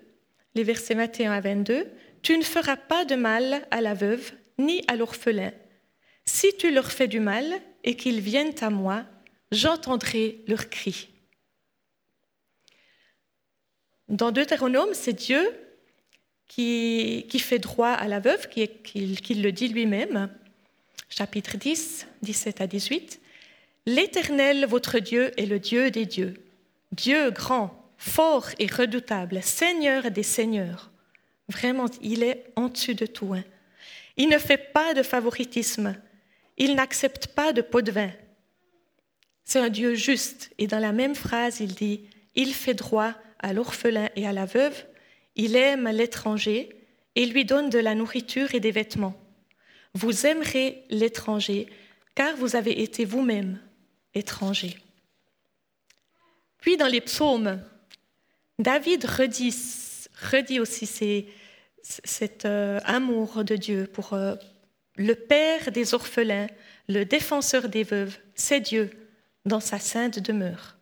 les 0.55 0.65
versets 0.65 0.95
21 0.95 1.33
à 1.33 1.41
22, 1.41 1.87
Tu 2.23 2.37
ne 2.37 2.43
feras 2.43 2.77
pas 2.77 3.05
de 3.05 3.15
mal 3.15 3.67
à 3.71 3.81
la 3.81 3.95
veuve 3.95 4.33
ni 4.59 4.83
à 4.89 4.97
l'orphelin. 4.97 5.53
Si 6.27 6.49
tu 6.59 6.71
leur 6.71 6.93
fais 6.93 7.09
du 7.09 7.19
mal 7.19 7.47
et 7.83 7.97
qu'ils 7.97 8.21
viennent 8.21 8.55
à 8.61 8.69
moi, 8.69 9.07
j'entendrai 9.53 10.45
leurs 10.47 10.69
cris. 10.69 11.09
Dans 14.09 14.33
Deutéronome, 14.33 14.93
c'est 14.93 15.15
Dieu 15.15 15.41
qui, 16.47 17.25
fait 17.39 17.59
droit 17.59 17.91
à 17.91 18.07
la 18.09 18.21
veuve, 18.21 18.49
qui, 18.49 18.69
qui 18.69 19.35
le 19.35 19.53
dit 19.53 19.69
lui-même. 19.69 20.29
Chapitre 21.09 21.57
10, 21.57 22.07
17 22.23 22.61
à 22.61 22.67
18. 22.67 23.21
L'Éternel, 23.87 24.67
votre 24.67 24.99
Dieu, 24.99 25.33
est 25.41 25.47
le 25.47 25.59
Dieu 25.59 25.91
des 25.91 26.07
dieux, 26.07 26.35
Dieu 26.93 27.31
grand, 27.31 27.80
fort 28.01 28.49
et 28.59 28.67
redoutable, 28.67 29.43
Seigneur 29.43 30.11
des 30.11 30.23
seigneurs. 30.23 30.91
Vraiment, 31.49 31.85
il 32.01 32.23
est 32.23 32.47
en 32.57 32.69
dessus 32.69 32.95
de 32.95 33.05
tout. 33.05 33.35
Hein. 33.35 33.45
Il 34.17 34.31
ne 34.31 34.39
fait 34.39 34.73
pas 34.73 34.95
de 34.95 35.03
favoritisme. 35.03 35.95
Il 36.57 36.75
n'accepte 36.75 37.29
pas 37.29 37.53
de 37.53 37.61
pot 37.61 37.83
de 37.83 37.93
vin. 37.93 38.11
C'est 39.45 39.59
un 39.59 39.69
Dieu 39.69 39.95
juste. 39.95 40.51
Et 40.57 40.67
dans 40.67 40.79
la 40.79 40.93
même 40.93 41.15
phrase, 41.15 41.61
il 41.61 41.75
dit, 41.75 42.09
il 42.35 42.55
fait 42.55 42.75
droit 42.75 43.15
à 43.39 43.53
l'orphelin 43.53 44.09
et 44.17 44.27
à 44.27 44.33
la 44.33 44.47
veuve, 44.47 44.87
il 45.37 45.55
aime 45.55 45.87
l'étranger 45.89 46.71
et 47.17 47.27
lui 47.27 47.45
donne 47.45 47.69
de 47.69 47.79
la 47.79 47.95
nourriture 47.95 48.55
et 48.55 48.61
des 48.61 48.71
vêtements. 48.71 49.15
Vous 49.93 50.27
aimerez 50.27 50.85
l'étranger, 50.89 51.69
car 52.15 52.35
vous 52.37 52.57
avez 52.57 52.83
été 52.83 53.05
vous-même 53.05 53.61
étranger. 54.15 54.79
Puis 56.59 56.77
dans 56.79 56.87
les 56.87 57.01
psaumes, 57.01 57.61
David 58.61 59.07
redit, 59.07 60.61
aussi 60.61 61.27
cet 61.83 62.44
euh, 62.44 62.79
amour 62.85 63.42
de 63.42 63.57
Dieu 63.57 63.88
pour 63.90 64.12
euh, 64.12 64.35
le 64.96 65.14
Père 65.14 65.73
des 65.73 65.94
orphelins, 65.94 66.46
le 66.87 67.05
défenseur 67.05 67.70
des 67.70 67.85
veuves, 67.85 68.18
c'est 68.35 68.61
Dieu 68.61 68.90
dans 69.46 69.61
sa 69.61 69.79
sainte 69.79 70.18
demeure. 70.18 70.77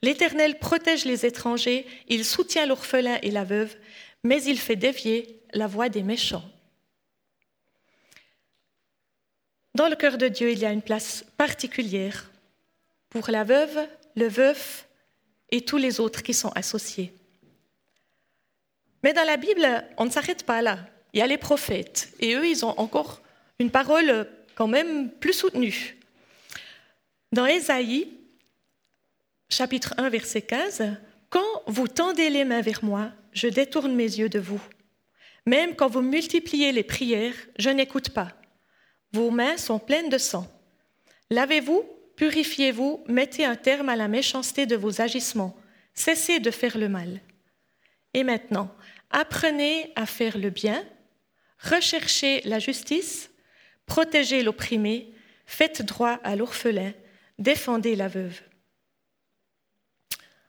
L'Éternel 0.00 0.58
protège 0.58 1.04
les 1.04 1.26
étrangers, 1.26 1.86
il 2.08 2.24
soutient 2.24 2.64
l'orphelin 2.64 3.18
et 3.22 3.30
la 3.30 3.44
veuve, 3.44 3.76
mais 4.24 4.42
il 4.44 4.58
fait 4.58 4.76
dévier 4.76 5.42
la 5.52 5.66
voix 5.66 5.90
des 5.90 6.02
méchants. 6.02 6.50
Dans 9.74 9.90
le 9.90 9.96
cœur 9.96 10.16
de 10.16 10.28
Dieu, 10.28 10.52
il 10.52 10.58
y 10.58 10.64
a 10.64 10.72
une 10.72 10.80
place 10.80 11.26
particulière 11.36 12.30
pour 13.10 13.30
la 13.30 13.44
veuve, 13.44 13.78
le 14.16 14.26
veuf 14.26 14.86
et 15.50 15.62
tous 15.62 15.76
les 15.76 16.00
autres 16.00 16.22
qui 16.22 16.34
sont 16.34 16.50
associés. 16.50 17.12
Mais 19.02 19.12
dans 19.12 19.24
la 19.24 19.36
Bible, 19.36 19.84
on 19.96 20.04
ne 20.04 20.10
s'arrête 20.10 20.44
pas 20.44 20.62
là. 20.62 20.78
Il 21.12 21.18
y 21.18 21.22
a 21.22 21.26
les 21.26 21.38
prophètes, 21.38 22.12
et 22.20 22.34
eux, 22.34 22.46
ils 22.46 22.64
ont 22.64 22.78
encore 22.78 23.20
une 23.58 23.70
parole 23.70 24.28
quand 24.54 24.68
même 24.68 25.10
plus 25.10 25.32
soutenue. 25.32 25.96
Dans 27.32 27.46
Ésaïe, 27.46 28.08
chapitre 29.48 29.94
1, 29.96 30.08
verset 30.08 30.42
15, 30.42 30.96
Quand 31.30 31.62
vous 31.66 31.88
tendez 31.88 32.30
les 32.30 32.44
mains 32.44 32.60
vers 32.60 32.84
moi, 32.84 33.10
je 33.32 33.48
détourne 33.48 33.94
mes 33.94 34.04
yeux 34.18 34.28
de 34.28 34.38
vous. 34.38 34.62
Même 35.46 35.74
quand 35.74 35.88
vous 35.88 36.02
multipliez 36.02 36.72
les 36.72 36.82
prières, 36.82 37.34
je 37.58 37.70
n'écoute 37.70 38.10
pas. 38.10 38.32
Vos 39.12 39.30
mains 39.30 39.56
sont 39.56 39.78
pleines 39.78 40.08
de 40.08 40.18
sang. 40.18 40.46
Lavez-vous 41.30 41.84
Purifiez-vous, 42.20 43.02
mettez 43.08 43.46
un 43.46 43.56
terme 43.56 43.88
à 43.88 43.96
la 43.96 44.06
méchanceté 44.06 44.66
de 44.66 44.76
vos 44.76 45.00
agissements, 45.00 45.56
cessez 45.94 46.38
de 46.38 46.50
faire 46.50 46.76
le 46.76 46.90
mal. 46.90 47.22
Et 48.12 48.24
maintenant, 48.24 48.74
apprenez 49.08 49.90
à 49.96 50.04
faire 50.04 50.36
le 50.36 50.50
bien, 50.50 50.84
recherchez 51.60 52.42
la 52.44 52.58
justice, 52.58 53.30
protégez 53.86 54.42
l'opprimé, 54.42 55.14
faites 55.46 55.80
droit 55.80 56.20
à 56.22 56.36
l'orphelin, 56.36 56.92
défendez 57.38 57.96
la 57.96 58.08
veuve. 58.08 58.38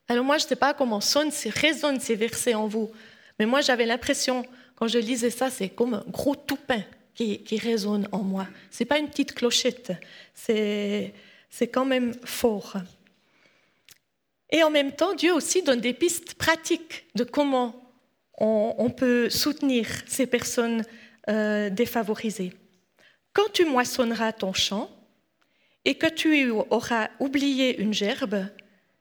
Alors 0.09 0.25
moi, 0.25 0.39
je 0.39 0.43
ne 0.43 0.49
sais 0.49 0.57
pas 0.57 0.73
comment 0.73 0.99
sonnent, 0.99 1.31
résonnent 1.45 2.01
ces 2.01 2.15
versets 2.15 2.53
en 2.53 2.67
vous, 2.67 2.91
mais 3.39 3.45
moi 3.45 3.61
j'avais 3.61 3.85
l'impression, 3.85 4.45
quand 4.75 4.89
je 4.89 4.99
lisais 4.99 5.29
ça, 5.29 5.49
c'est 5.49 5.69
comme 5.69 5.93
un 5.93 6.03
gros 6.09 6.35
toupin 6.35 6.83
qui, 7.15 7.45
résonne 7.61 8.09
en 8.11 8.23
moi. 8.23 8.45
Ce 8.71 8.83
n'est 8.83 8.87
pas 8.87 8.97
une 8.97 9.07
petite 9.07 9.33
clochette, 9.33 9.93
c'est 10.33 11.13
quand 11.67 11.85
même 11.85 12.15
fort. 12.23 12.77
Et 14.49 14.63
en 14.63 14.71
même 14.71 14.93
temps, 14.93 15.13
Dieu 15.13 15.33
aussi 15.33 15.61
donne 15.61 15.81
des 15.81 15.93
pistes 15.93 16.33
pratiques 16.33 17.05
de 17.13 17.23
comment 17.23 17.77
on, 18.37 18.89
peut 18.89 19.29
soutenir 19.29 19.85
ces 20.07 20.25
personnes 20.25 20.83
euh, 21.29 21.69
défavorisées. 21.69 22.53
Quand 23.33 23.51
tu 23.53 23.65
moissonneras 23.65 24.33
ton 24.33 24.51
champ 24.51 24.89
et 25.85 25.95
que 25.95 26.07
tu 26.07 26.49
auras 26.49 27.09
oublié 27.19 27.79
une 27.79 27.93
gerbe, 27.93 28.47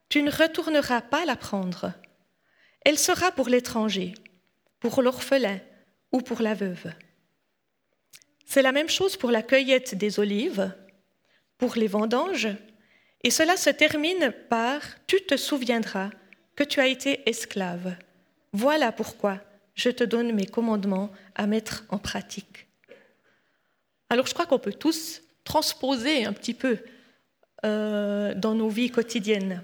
tu 0.09 0.21
ne 0.21 0.29
retourneras 0.29 1.01
pas 1.01 1.25
la 1.25 1.35
prendre. 1.35 1.91
Elle 2.85 2.99
sera 2.99 3.31
pour 3.31 3.49
l'étranger, 3.49 4.13
pour 4.79 5.01
l'orphelin 5.01 5.59
ou 6.11 6.21
pour 6.21 6.41
la 6.41 6.53
veuve. 6.53 6.93
C'est 8.45 8.61
la 8.61 8.71
même 8.71 8.89
chose 8.89 9.17
pour 9.17 9.31
la 9.31 9.41
cueillette 9.41 9.95
des 9.95 10.19
olives, 10.19 10.71
pour 11.61 11.75
les 11.75 11.85
vendanges, 11.85 12.47
et 13.23 13.29
cela 13.29 13.55
se 13.55 13.69
termine 13.69 14.33
par⁇ 14.49 14.81
Tu 15.05 15.21
te 15.21 15.37
souviendras 15.37 16.09
que 16.55 16.63
tu 16.63 16.79
as 16.79 16.87
été 16.87 17.29
esclave. 17.29 17.95
Voilà 18.51 18.91
pourquoi 18.91 19.37
je 19.75 19.91
te 19.91 20.03
donne 20.03 20.31
mes 20.33 20.47
commandements 20.47 21.11
à 21.35 21.45
mettre 21.45 21.85
en 21.89 21.99
pratique.⁇ 21.99 22.67
Alors 24.09 24.25
je 24.25 24.33
crois 24.33 24.47
qu'on 24.47 24.57
peut 24.57 24.73
tous 24.73 25.21
transposer 25.43 26.25
un 26.25 26.33
petit 26.33 26.55
peu 26.55 26.79
euh, 27.63 28.33
dans 28.33 28.55
nos 28.55 28.69
vies 28.69 28.89
quotidiennes. 28.89 29.63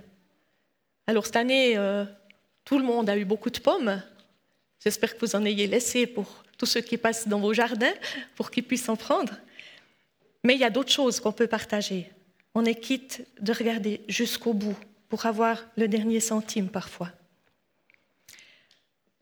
Alors 1.08 1.26
cette 1.26 1.38
année, 1.38 1.78
euh, 1.78 2.06
tout 2.64 2.78
le 2.78 2.86
monde 2.86 3.10
a 3.10 3.18
eu 3.18 3.26
beaucoup 3.26 3.50
de 3.50 3.60
pommes. 3.60 4.04
J'espère 4.84 5.16
que 5.16 5.26
vous 5.26 5.36
en 5.36 5.44
ayez 5.46 5.66
laissé 5.66 6.06
pour 6.06 6.44
tous 6.60 6.68
ceux 6.68 6.82
qui 6.82 6.98
passent 6.98 7.28
dans 7.28 7.40
vos 7.40 7.54
jardins 7.54 7.96
pour 8.36 8.52
qu'ils 8.52 8.66
puissent 8.66 8.88
en 8.88 8.96
prendre. 8.96 9.34
Mais 10.48 10.56
il 10.56 10.62
y 10.62 10.64
a 10.64 10.70
d'autres 10.70 10.94
choses 10.94 11.20
qu'on 11.20 11.34
peut 11.34 11.48
partager. 11.48 12.10
On 12.56 12.64
est 12.64 12.80
quitte 12.80 13.28
de 13.42 13.52
regarder 13.52 14.00
jusqu'au 14.08 14.54
bout 14.54 14.78
pour 15.10 15.26
avoir 15.26 15.62
le 15.76 15.90
dernier 15.90 16.22
centime 16.22 16.70
parfois. 16.70 17.12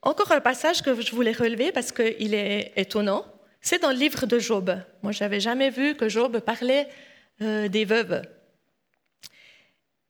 Encore 0.04 0.32
un 0.32 0.40
passage 0.40 0.84
que 0.84 1.02
je 1.02 1.16
voulais 1.16 1.32
relever 1.32 1.72
parce 1.72 1.92
qu'il 1.92 2.36
est 2.36 2.74
étonnant, 2.76 3.26
c'est 3.60 3.82
dans 3.82 3.90
le 3.90 3.98
livre 3.98 4.28
de 4.28 4.38
Job. 4.38 4.78
Moi, 5.02 5.14
je 5.14 5.24
n'avais 5.24 5.40
jamais 5.40 5.72
vu 5.72 5.96
que 5.96 6.10
Job 6.10 6.42
parlait 6.42 6.88
euh, 7.42 7.70
des 7.70 7.86
veuves. 7.86 8.22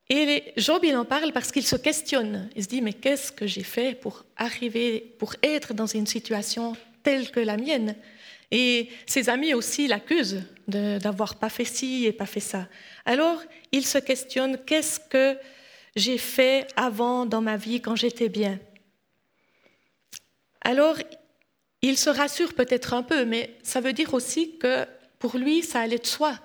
Et 0.10 0.52
Job, 0.58 0.82
il 0.84 0.98
en 0.98 1.06
parle 1.06 1.32
parce 1.32 1.54
qu'il 1.54 1.66
se 1.66 1.78
questionne. 1.78 2.50
Il 2.58 2.64
se 2.66 2.68
dit, 2.68 2.82
mais 2.82 2.92
qu'est-ce 2.92 3.32
que 3.32 3.48
j'ai 3.48 3.64
fait 3.64 3.96
pour 3.96 4.26
arriver, 4.36 5.16
pour 5.18 5.34
être 5.42 5.74
dans 5.74 5.88
une 5.88 6.08
situation 6.08 6.76
telle 7.04 7.32
que 7.32 7.40
la 7.40 7.56
mienne? 7.56 7.96
Et 8.52 8.90
ses 9.06 9.30
amis 9.30 9.54
aussi 9.54 9.88
l'accusent 9.88 10.44
d'avoir 10.68 11.36
pas 11.36 11.50
fait 11.50 11.66
ci 11.66 12.06
et 12.06 12.12
pas 12.12 12.26
fait 12.26 12.40
ça. 12.40 12.68
Alors, 13.06 13.42
il 13.72 13.86
se 13.86 13.98
questionne, 13.98 14.58
qu'est-ce 14.66 15.00
que 15.00 15.38
j'ai 15.96 16.18
fait 16.18 16.68
avant 16.76 17.26
dans 17.26 17.42
ma 17.42 17.58
vie 17.58 17.82
quand 17.82 17.96
j'étais 17.96 18.30
bien? 18.30 18.60
Alors, 20.62 20.98
il 21.82 21.98
se 21.98 22.10
rassure 22.10 22.54
peut-être 22.54 22.94
un 22.94 23.04
peu, 23.04 23.26
mais 23.26 23.56
ça 23.62 23.80
veut 23.80 23.94
dire 23.94 24.14
aussi 24.14 24.58
que 24.58 24.86
pour 25.20 25.38
lui, 25.38 25.62
ça 25.62 25.82
allait 25.82 26.00
de 26.00 26.06
soi. 26.08 26.40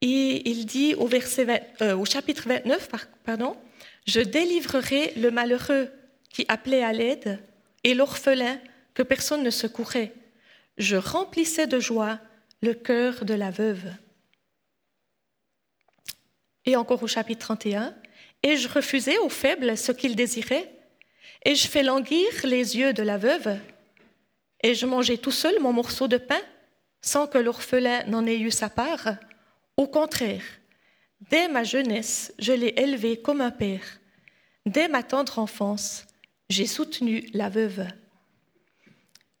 Et 0.00 0.50
il 0.50 0.66
dit 0.66 0.94
au, 0.96 1.08
euh, 1.08 2.04
chapitre 2.04 2.48
29, 2.48 2.88
pardon, 3.24 3.56
Je 4.04 4.20
délivrerai 4.20 5.12
le 5.16 5.30
malheureux 5.30 5.88
qui 6.28 6.44
appelait 6.48 6.82
à 6.82 6.92
l'aide 6.92 7.38
et 7.84 7.94
l'orphelin 7.94 8.58
que 8.94 9.02
personne 9.02 9.42
ne 9.42 9.50
secourait. 9.50 10.12
Je 10.78 10.96
remplissais 10.96 11.66
de 11.66 11.80
joie 11.80 12.18
le 12.62 12.74
cœur 12.74 13.24
de 13.24 13.34
la 13.34 13.50
veuve. 13.50 13.92
Et 16.64 16.76
encore 16.76 17.02
au 17.02 17.08
chapitre 17.08 17.40
31, 17.40 17.94
et 18.42 18.56
je 18.56 18.68
refusais 18.68 19.18
aux 19.18 19.28
faibles 19.28 19.76
ce 19.76 19.92
qu'ils 19.92 20.16
désiraient, 20.16 20.70
et 21.44 21.54
je 21.54 21.66
fais 21.66 21.82
languir 21.82 22.28
les 22.44 22.76
yeux 22.76 22.92
de 22.92 23.02
la 23.02 23.18
veuve, 23.18 23.58
et 24.62 24.74
je 24.74 24.86
mangeais 24.86 25.16
tout 25.16 25.32
seul 25.32 25.58
mon 25.60 25.72
morceau 25.72 26.06
de 26.06 26.18
pain, 26.18 26.40
sans 27.00 27.26
que 27.26 27.38
l'orphelin 27.38 28.04
n'en 28.04 28.26
ait 28.26 28.38
eu 28.38 28.52
sa 28.52 28.70
part. 28.70 29.16
Au 29.76 29.88
contraire, 29.88 30.44
dès 31.30 31.48
ma 31.48 31.64
jeunesse, 31.64 32.32
je 32.38 32.52
l'ai 32.52 32.74
élevé 32.76 33.20
comme 33.20 33.40
un 33.40 33.50
père. 33.50 33.82
Dès 34.66 34.86
ma 34.86 35.02
tendre 35.02 35.40
enfance, 35.40 36.06
j'ai 36.48 36.66
soutenu 36.66 37.28
la 37.32 37.48
veuve 37.48 37.86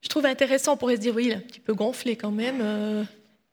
je 0.02 0.08
trouve 0.08 0.26
intéressant, 0.26 0.74
on 0.74 0.76
pourrait 0.76 0.96
se 0.96 1.00
dire, 1.00 1.14
oui, 1.14 1.26
il 1.26 1.32
est 1.32 1.36
un 1.36 1.40
petit 1.40 1.60
peu 1.60 1.74
gonflé 1.74 2.16
quand 2.16 2.32
même, 2.32 2.58
euh, 2.60 3.04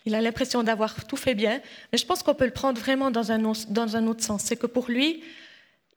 il 0.06 0.16
a 0.16 0.22
l'impression 0.22 0.64
d'avoir 0.64 1.06
tout 1.06 1.16
fait 1.16 1.36
bien, 1.36 1.62
mais 1.92 1.98
je 1.98 2.06
pense 2.06 2.24
qu'on 2.24 2.34
peut 2.34 2.46
le 2.46 2.52
prendre 2.52 2.80
vraiment 2.80 3.12
dans 3.12 3.32
un, 3.32 3.46
autre 3.46 4.24
sens. 4.24 4.44
C'est 4.44 4.56
que 4.56 4.66
pour 4.66 4.90
lui, 4.90 5.24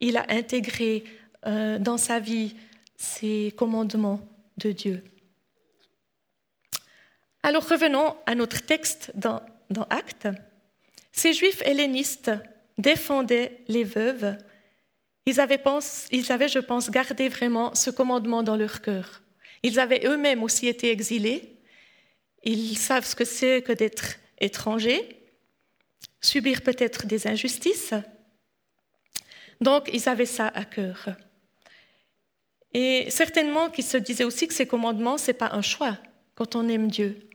il 0.01 0.17
a 0.17 0.27
intégré 0.29 1.05
euh, 1.47 1.79
dans 1.79 1.97
sa 1.97 2.21
vie 2.21 2.55
ces 2.97 3.55
commandements 3.57 4.21
de 4.59 4.73
Dieu. 4.73 5.03
Alors 7.43 7.67
revenons 7.67 8.15
à 8.27 8.35
notre 8.35 8.65
texte 8.65 9.11
dans, 9.15 9.41
dans 9.71 9.85
Actes. 9.85 10.29
Ces 11.13 11.33
juifs 11.33 11.63
hellénistes 11.65 12.31
défendaient 12.79 13.61
les 13.69 13.85
veuves. 13.85 14.37
Ils 15.27 15.41
avaient, 15.41 15.63
ils 16.11 16.33
avaient, 16.33 16.49
je 16.49 16.59
pense, 16.59 16.91
gardé 16.91 17.29
vraiment 17.29 17.75
ce 17.75 17.91
commandement 17.91 18.43
dans 18.43 18.57
leur 18.57 18.81
cœur. 18.81 19.23
Ils 19.63 19.79
avaient 19.79 20.07
eux-mêmes 20.07 20.43
aussi 20.43 20.69
été 20.69 20.91
exilés. 20.91 21.57
Ils 22.43 22.77
savent 22.77 23.07
ce 23.07 23.15
que 23.15 23.25
c'est 23.25 23.63
que 23.63 23.73
d'être 23.73 24.17
étrangers, 24.39 25.21
subir 26.21 26.63
peut-être 26.63 27.07
des 27.07 27.27
injustices. 27.27 27.95
Donc, 29.61 29.89
ils 29.93 30.09
avaient 30.09 30.27
ça 30.27 30.49
à 30.49 30.65
cœur. 30.65 31.11
Et 32.75 33.11
certainement 33.11 33.71
qu'ils 33.71 33.85
se 33.85 33.97
disaient 33.97 34.25
aussi 34.25 34.49
que 34.49 34.55
ces 34.55 34.67
commandements, 34.67 35.19
ce 35.19 35.29
n'est 35.29 35.39
pas 35.39 35.51
un 35.53 35.63
choix 35.63 35.99
quand 36.35 36.57
on 36.57 36.69
aime 36.69 36.91
Dieu. 36.91 37.29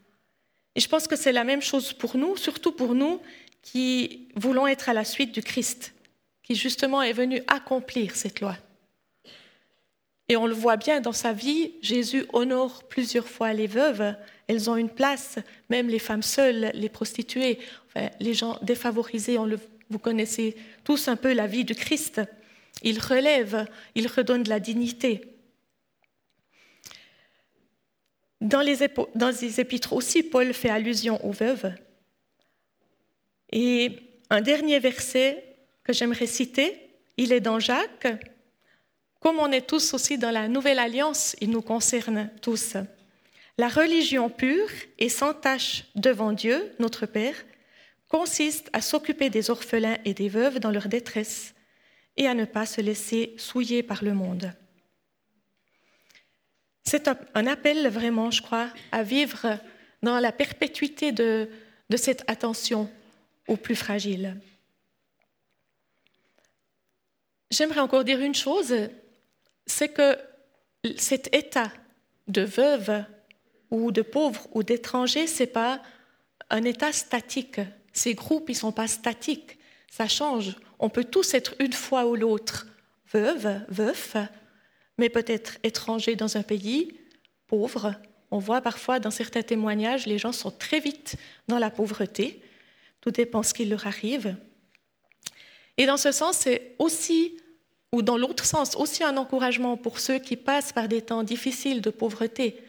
Et 0.75 0.79
je 0.79 0.89
pense 0.89 1.07
que 1.07 1.15
c'est 1.15 1.31
la 1.31 1.43
même 1.43 1.61
chose 1.61 1.93
pour 1.93 2.17
nous, 2.17 2.35
surtout 2.35 2.71
pour 2.71 2.93
nous 2.95 3.21
qui 3.61 4.29
voulons 4.35 4.67
être 4.67 4.89
à 4.89 4.93
la 4.93 5.03
suite 5.05 5.31
du 5.31 5.41
Christ, 5.41 5.93
qui 6.43 6.55
justement 6.55 7.01
est 7.01 7.13
venu 7.13 7.41
accomplir 7.47 8.15
cette 8.15 8.41
loi. 8.41 8.57
Et 10.29 10.35
on 10.35 10.45
le 10.45 10.53
voit 10.53 10.75
bien 10.75 10.99
dans 10.99 11.13
sa 11.13 11.31
vie, 11.31 11.73
Jésus 11.81 12.25
honore 12.33 12.83
plusieurs 12.83 13.27
fois 13.27 13.53
les 13.53 13.67
veuves. 13.67 14.13
Elles 14.47 14.69
ont 14.69 14.75
une 14.75 14.89
place, 14.89 15.39
même 15.69 15.87
les 15.87 15.99
femmes 15.99 16.23
seules, 16.23 16.71
les 16.73 16.89
prostituées, 16.89 17.59
les 18.19 18.33
gens 18.33 18.59
défavorisés. 18.61 19.37
vous 19.89 19.99
connaissez 19.99 20.57
tous 20.83 21.07
un 21.07 21.15
peu 21.15 21.33
la 21.33 21.47
vie 21.47 21.63
du 21.63 21.75
Christ. 21.75 22.21
Il 22.83 22.99
relève, 22.99 23.67
il 23.95 24.07
redonne 24.07 24.43
de 24.43 24.49
la 24.49 24.59
dignité. 24.59 25.21
Dans 28.41 28.61
les, 28.61 28.77
dans 29.15 29.29
les 29.29 29.59
épîtres 29.61 29.93
aussi, 29.93 30.23
Paul 30.23 30.53
fait 30.53 30.69
allusion 30.69 31.25
aux 31.25 31.31
veuves. 31.31 31.73
Et 33.51 33.97
un 34.29 34.41
dernier 34.41 34.79
verset 34.79 35.55
que 35.83 35.93
j'aimerais 35.93 36.27
citer, 36.27 36.77
il 37.15 37.31
est 37.31 37.39
dans 37.39 37.59
Jacques 37.59 38.07
comme 39.19 39.39
on 39.39 39.51
est 39.51 39.67
tous 39.67 39.93
aussi 39.93 40.17
dans 40.17 40.31
la 40.31 40.47
nouvelle 40.47 40.79
alliance, 40.79 41.35
il 41.41 41.49
nous 41.49 41.61
concerne 41.61 42.29
tous. 42.41 42.75
La 43.57 43.67
religion 43.67 44.29
pure 44.29 44.69
et 44.99 45.09
sans 45.09 45.33
tache 45.33 45.85
devant 45.95 46.31
Dieu, 46.31 46.71
notre 46.79 47.05
Père, 47.05 47.35
consiste 48.07 48.69
à 48.73 48.81
s'occuper 48.81 49.29
des 49.29 49.49
orphelins 49.49 49.97
et 50.05 50.13
des 50.13 50.29
veuves 50.29 50.59
dans 50.59 50.71
leur 50.71 50.87
détresse 50.87 51.53
et 52.15 52.27
à 52.27 52.33
ne 52.33 52.45
pas 52.45 52.65
se 52.65 52.81
laisser 52.81 53.33
souiller 53.37 53.83
par 53.83 54.03
le 54.03 54.13
monde. 54.13 54.53
C'est 56.83 57.09
un 57.33 57.47
appel 57.47 57.87
vraiment, 57.89 58.31
je 58.31 58.41
crois, 58.41 58.69
à 58.91 59.03
vivre 59.03 59.59
dans 60.03 60.19
la 60.19 60.31
perpétuité 60.31 61.11
de, 61.11 61.49
de 61.89 61.97
cette 61.97 62.23
attention 62.29 62.89
aux 63.47 63.57
plus 63.57 63.75
fragiles. 63.75 64.39
J'aimerais 67.49 67.79
encore 67.79 68.03
dire 68.03 68.19
une 68.21 68.35
chose, 68.35 68.73
c'est 69.67 69.89
que 69.89 70.17
cet 70.97 71.33
état 71.35 71.71
de 72.27 72.41
veuve 72.41 73.03
ou 73.69 73.91
de 73.91 74.01
pauvre 74.01 74.47
ou 74.53 74.63
d'étranger, 74.63 75.27
ce 75.27 75.43
n'est 75.43 75.47
pas 75.47 75.81
un 76.49 76.63
état 76.63 76.91
statique. 76.91 77.59
Ces 77.93 78.13
groupes, 78.13 78.49
ils 78.49 78.55
sont 78.55 78.71
pas 78.71 78.87
statiques. 78.87 79.57
Ça 79.91 80.07
change. 80.07 80.55
On 80.79 80.89
peut 80.89 81.03
tous 81.03 81.33
être 81.33 81.55
une 81.59 81.73
fois 81.73 82.05
ou 82.05 82.15
l'autre 82.15 82.67
veuve, 83.11 83.61
veuf, 83.69 84.15
mais 84.97 85.09
peut-être 85.09 85.57
étranger 85.63 86.15
dans 86.15 86.37
un 86.37 86.43
pays, 86.43 86.99
pauvre 87.47 87.95
On 88.31 88.39
voit 88.39 88.61
parfois 88.61 88.99
dans 88.99 89.11
certains 89.11 89.41
témoignages, 89.41 90.05
les 90.05 90.17
gens 90.17 90.31
sont 90.31 90.51
très 90.51 90.79
vite 90.79 91.15
dans 91.47 91.59
la 91.59 91.71
pauvreté. 91.71 92.41
Tout 93.01 93.11
dépend 93.11 93.43
ce 93.43 93.53
qui 93.53 93.65
leur 93.65 93.87
arrive. 93.87 94.35
Et 95.77 95.85
dans 95.85 95.97
ce 95.97 96.11
sens, 96.11 96.37
c'est 96.37 96.75
aussi, 96.79 97.37
ou 97.97 98.03
dans 98.03 98.15
l'autre 98.15 98.45
sens, 98.45 98.75
aussi 98.75 99.03
un 99.03 99.17
encouragement 99.17 99.75
pour 99.75 99.99
ceux 99.99 100.19
qui 100.19 100.35
passent 100.35 100.71
par 100.71 100.87
des 100.87 101.01
temps 101.01 101.23
difficiles 101.23 101.81
de 101.81 101.89
pauvreté. 101.89 102.61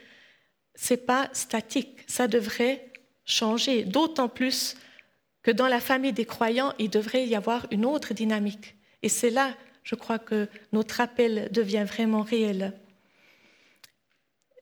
C'est 0.75 1.05
pas 1.05 1.29
statique, 1.35 1.99
ça 2.07 2.29
devrait 2.29 2.91
changer, 3.27 3.85
d'autant 3.85 4.31
plus 4.31 4.75
que 5.43 5.51
dans 5.51 5.69
la 5.69 5.81
famille 5.81 6.15
des 6.15 6.25
croyants, 6.25 6.73
il 6.79 6.89
devrait 6.89 7.27
y 7.27 7.37
avoir 7.37 7.67
une 7.71 7.85
autre 7.85 8.15
dynamique. 8.15 8.75
Et 9.03 9.11
c'est 9.11 9.29
là, 9.29 9.55
je 9.83 9.97
crois, 9.97 10.19
que 10.19 10.49
notre 10.73 11.03
appel 11.03 11.51
devient 11.53 11.85
vraiment 11.87 12.23
réel. 12.23 12.73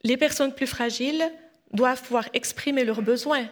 Les 0.02 0.16
personnes 0.16 0.52
plus 0.52 0.66
fragiles 0.66 1.31
doivent 1.72 2.02
pouvoir 2.02 2.29
exprimer 2.35 2.85
leurs 2.85 3.02
besoins, 3.02 3.48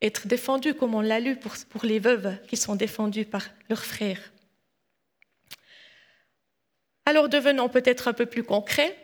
être 0.00 0.28
défendues, 0.28 0.74
comme 0.74 0.94
on 0.94 1.00
l'a 1.00 1.18
lu 1.18 1.34
pour, 1.34 1.54
pour, 1.70 1.84
les 1.84 1.98
veuves 1.98 2.36
qui 2.46 2.56
sont 2.56 2.76
défendues 2.76 3.24
par 3.24 3.42
leurs 3.68 3.84
frères. 3.84 4.20
Alors 7.06 7.28
devenons 7.28 7.68
peut-être 7.68 8.08
un 8.08 8.12
peu 8.12 8.26
plus 8.26 8.42
concrets. 8.42 8.96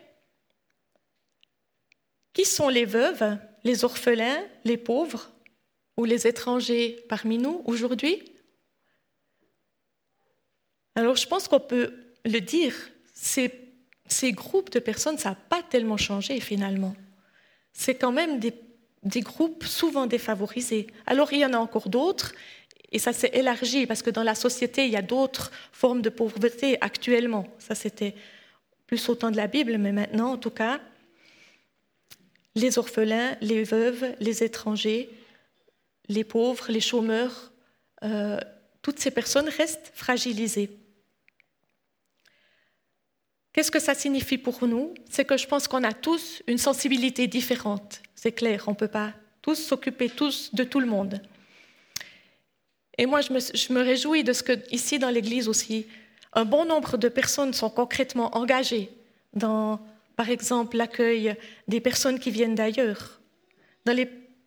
Qui 2.33 2.45
sont 2.45 2.69
les 2.69 2.85
veuves, 2.85 3.37
les 3.63 3.85
orphelins, 3.85 4.43
les 4.65 4.77
pauvres 4.77 5.31
ou 5.97 6.05
les 6.05 6.27
étrangers 6.27 7.05
parmi 7.07 7.37
nous 7.37 7.61
aujourd'hui? 7.65 8.21
Alors 10.95 11.15
je 11.15 11.27
pense 11.27 11.47
qu'on 11.47 11.59
peut 11.59 11.93
le 12.25 12.39
dire, 12.39 12.75
c'est 13.13 13.63
ces 14.07 14.31
groupes 14.31 14.71
de 14.71 14.79
personnes, 14.79 15.17
ça 15.17 15.29
n'a 15.29 15.35
pas 15.35 15.63
tellement 15.63 15.97
changé 15.97 16.39
finalement. 16.39 16.95
C'est 17.71 17.95
quand 17.95 18.11
même 18.11 18.39
des, 18.39 18.53
groupes 19.21 19.63
souvent 19.63 20.05
défavorisés. 20.05 20.87
Alors 21.05 21.33
il 21.33 21.39
y 21.39 21.45
en 21.45 21.53
a 21.53 21.57
encore 21.57 21.89
d'autres, 21.89 22.33
et 22.93 22.99
ça 22.99 23.11
s'est 23.11 23.31
élargi 23.33 23.87
parce 23.87 24.03
que 24.03 24.11
dans 24.11 24.23
la 24.23 24.35
société, 24.35 24.85
il 24.85 24.91
y 24.91 24.95
a 24.95 25.01
d'autres 25.01 25.51
formes 25.71 26.03
de 26.03 26.09
pauvreté 26.09 26.77
actuellement. 26.79 27.47
Ça, 27.57 27.73
c'était 27.73 28.13
plus 28.85 29.09
au 29.09 29.15
temps 29.15 29.31
de 29.31 29.37
la 29.37 29.47
Bible, 29.47 29.77
mais 29.79 29.91
maintenant, 29.91 30.33
en 30.33 30.37
tout 30.37 30.51
cas, 30.51 30.79
les 32.53 32.77
orphelins, 32.77 33.35
les 33.41 33.63
veuves, 33.63 34.15
les 34.19 34.43
étrangers, 34.43 35.09
les 36.07 36.23
pauvres, 36.23 36.65
les 36.69 36.81
chômeurs, 36.81 37.51
euh, 38.03 38.39
toutes 38.83 38.99
ces 38.99 39.09
personnes 39.09 39.49
restent 39.49 39.91
fragilisées. 39.95 40.69
Qu'est-ce 43.53 43.71
que 43.71 43.79
ça 43.79 43.95
signifie 43.95 44.37
pour 44.37 44.67
nous? 44.67 44.93
C'est 45.09 45.25
que 45.25 45.37
je 45.37 45.47
pense 45.47 45.67
qu'on 45.67 45.83
a 45.83 45.93
tous 45.93 46.43
une 46.47 46.59
sensibilité 46.59 47.25
différente. 47.25 48.01
C'est 48.13 48.33
clair, 48.33 48.65
on 48.67 48.71
ne 48.71 48.75
peut 48.75 48.87
pas 48.87 49.13
tous 49.41 49.55
s'occuper 49.55 50.09
tous 50.09 50.53
de 50.53 50.63
tout 50.63 50.79
le 50.79 50.85
monde. 50.85 51.19
Et 52.97 53.05
moi, 53.05 53.21
je 53.21 53.73
me, 53.73 53.81
réjouis 53.81 54.23
de 54.23 54.33
ce 54.33 54.43
que, 54.43 54.53
ici 54.71 54.99
dans 54.99 55.09
l'Église 55.09 55.47
aussi, 55.47 55.87
un 56.33 56.45
bon 56.45 56.65
nombre 56.65 56.97
de 56.97 57.09
personnes 57.09 57.53
sont 57.53 57.69
concrètement 57.69 58.35
engagées 58.37 58.89
dans, 59.33 59.79
par 60.15 60.29
exemple, 60.29 60.77
l'accueil 60.77 61.35
des 61.67 61.79
personnes 61.79 62.19
qui 62.19 62.31
viennent 62.31 62.55
d'ailleurs, 62.55 63.19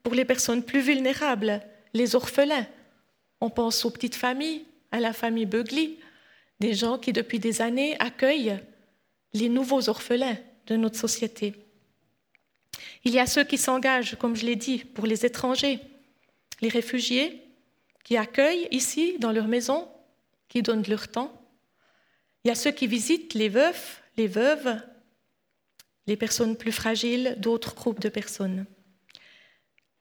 pour 0.02 0.14
les 0.14 0.24
personnes 0.24 0.62
plus 0.62 0.80
vulnérables, 0.80 1.60
les 1.92 2.14
orphelins. 2.14 2.66
On 3.40 3.50
pense 3.50 3.84
aux 3.84 3.90
petites 3.90 4.14
familles, 4.14 4.64
à 4.92 5.00
la 5.00 5.12
famille 5.12 5.46
Beugly, 5.46 5.98
des 6.60 6.74
gens 6.74 6.98
qui, 6.98 7.12
depuis 7.12 7.38
des 7.38 7.60
années, 7.60 7.96
accueillent 7.98 8.58
les 9.34 9.48
nouveaux 9.48 9.88
orphelins 9.88 10.36
de 10.68 10.76
notre 10.76 10.96
société. 10.96 11.54
Il 13.04 13.12
y 13.12 13.18
a 13.18 13.26
ceux 13.26 13.44
qui 13.44 13.58
s'engagent, 13.58 14.16
comme 14.16 14.36
je 14.36 14.46
l'ai 14.46 14.56
dit, 14.56 14.78
pour 14.78 15.06
les 15.06 15.26
étrangers, 15.26 15.80
les 16.60 16.68
réfugiés, 16.68 17.45
qui 18.06 18.16
accueillent 18.16 18.68
ici, 18.70 19.16
dans 19.18 19.32
leur 19.32 19.48
maison, 19.48 19.88
qui 20.48 20.62
donnent 20.62 20.84
leur 20.88 21.08
temps. 21.08 21.32
Il 22.44 22.48
y 22.48 22.50
a 22.52 22.54
ceux 22.54 22.70
qui 22.70 22.86
visitent 22.86 23.34
les 23.34 23.48
veufs, 23.48 24.00
les 24.16 24.28
veuves, 24.28 24.80
les 26.06 26.16
personnes 26.16 26.56
plus 26.56 26.70
fragiles, 26.70 27.34
d'autres 27.38 27.74
groupes 27.74 27.98
de 27.98 28.08
personnes. 28.08 28.64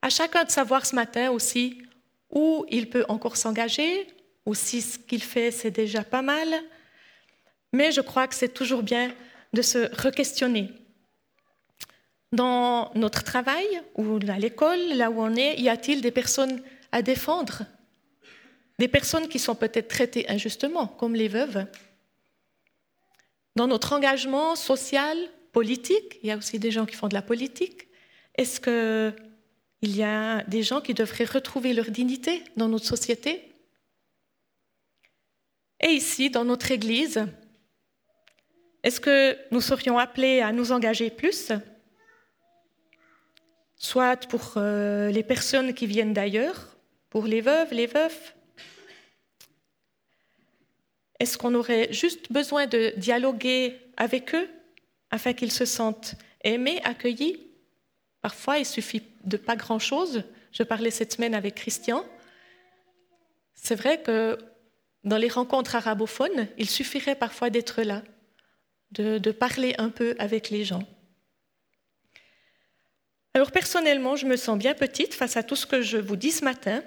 À 0.02 0.08
chacun 0.08 0.44
de 0.44 0.52
savoir 0.52 0.86
ce 0.86 0.94
matin 0.94 1.32
aussi 1.32 1.82
où 2.30 2.64
il 2.68 2.88
peut 2.90 3.04
encore 3.08 3.36
s'engager, 3.36 4.06
ou 4.44 4.54
si 4.54 4.82
ce 4.82 5.00
qu'il 5.00 5.24
fait 5.24 5.50
c'est 5.50 5.72
déjà 5.72 6.04
pas 6.04 6.22
mal, 6.22 6.48
mais 7.72 7.90
je 7.90 8.02
crois 8.02 8.28
que 8.28 8.36
c'est 8.36 8.54
toujours 8.54 8.84
bien 8.84 9.12
de 9.52 9.62
se 9.62 9.78
re-questionner. 10.00 10.70
Dans 12.30 12.92
notre 12.94 13.24
travail 13.24 13.66
ou 13.96 14.20
à 14.28 14.38
l'école, 14.38 14.92
là 14.94 15.10
où 15.10 15.20
on 15.20 15.34
est, 15.34 15.60
y 15.60 15.68
a-t-il 15.68 16.02
des 16.02 16.12
personnes 16.12 16.62
à 16.92 17.02
défendre? 17.02 17.64
Des 18.78 18.88
personnes 18.88 19.28
qui 19.28 19.38
sont 19.38 19.54
peut-être 19.54 19.88
traitées 19.88 20.28
injustement, 20.28 20.86
comme 20.86 21.14
les 21.14 21.28
veuves. 21.28 21.66
Dans 23.54 23.66
notre 23.66 23.94
engagement 23.94 24.54
social, 24.54 25.16
politique, 25.56 26.18
il 26.22 26.28
y 26.28 26.30
a 26.30 26.36
aussi 26.36 26.58
des 26.58 26.70
gens 26.70 26.84
qui 26.84 26.94
font 26.94 27.08
de 27.08 27.14
la 27.14 27.22
politique. 27.22 27.88
Est-ce 28.34 28.60
qu'il 28.60 29.96
y 29.96 30.02
a 30.02 30.42
des 30.42 30.62
gens 30.62 30.82
qui 30.82 30.92
devraient 30.92 31.24
retrouver 31.24 31.72
leur 31.72 31.90
dignité 31.90 32.44
dans 32.58 32.68
notre 32.68 32.84
société? 32.84 33.54
Et 35.80 35.92
ici, 35.92 36.28
dans 36.28 36.44
notre 36.44 36.70
Église, 36.70 37.26
est-ce 38.82 39.00
que 39.00 39.34
nous 39.50 39.62
serions 39.62 39.96
appelés 39.96 40.42
à 40.42 40.52
nous 40.52 40.72
engager 40.72 41.08
plus? 41.08 41.50
Soit 43.76 44.28
pour 44.28 44.58
euh, 44.58 45.10
les 45.10 45.22
personnes 45.22 45.72
qui 45.72 45.86
viennent 45.86 46.12
d'ailleurs, 46.12 46.76
pour 47.08 47.24
les 47.24 47.40
veuves, 47.40 47.72
les 47.72 47.86
veufs 47.86 48.35
Est-ce 51.18 51.38
qu'on 51.38 51.54
aurait 51.54 51.92
juste 51.92 52.30
besoin 52.30 52.66
de 52.66 52.92
dialoguer 52.96 53.78
avec 53.96 54.34
eux 54.34 54.48
afin 55.10 55.32
qu'ils 55.32 55.52
se 55.52 55.64
sentent 55.64 56.14
aimés, 56.44 56.80
accueillis? 56.84 57.46
Parfois, 58.20 58.58
il 58.58 58.66
suffit 58.66 59.02
de 59.24 59.36
pas 59.36 59.56
grand-chose. 59.56 60.24
Je 60.52 60.62
parlais 60.62 60.90
cette 60.90 61.12
semaine 61.12 61.34
avec 61.34 61.54
Christian. 61.54 62.04
C'est 63.54 63.74
vrai 63.74 64.02
que 64.02 64.38
dans 65.04 65.16
les 65.16 65.28
rencontres 65.28 65.76
arabophones, 65.76 66.48
il 66.58 66.68
suffirait 66.68 67.14
parfois 67.14 67.48
d'être 67.48 67.82
là, 67.82 68.02
de, 68.90 69.30
parler 69.30 69.74
un 69.78 69.88
peu 69.88 70.16
avec 70.18 70.50
les 70.50 70.64
gens. 70.64 70.82
Alors 73.34 73.52
personnellement, 73.52 74.16
je 74.16 74.26
me 74.26 74.36
sens 74.36 74.58
bien 74.58 74.74
petite 74.74 75.14
face 75.14 75.36
à 75.36 75.42
tout 75.42 75.56
ce 75.56 75.66
que 75.66 75.82
je 75.82 75.98
vous 75.98 76.16
dis 76.16 76.32
ce 76.32 76.44
matin. 76.44 76.82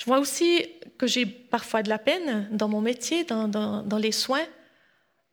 Je 0.00 0.06
vois 0.06 0.18
aussi 0.18 0.66
que 0.96 1.06
j'ai 1.06 1.26
parfois 1.26 1.82
de 1.82 1.90
la 1.90 1.98
peine 1.98 2.48
dans 2.50 2.68
mon 2.68 2.80
métier, 2.80 3.24
dans, 3.24 3.98
les 4.00 4.12
soins, 4.12 4.46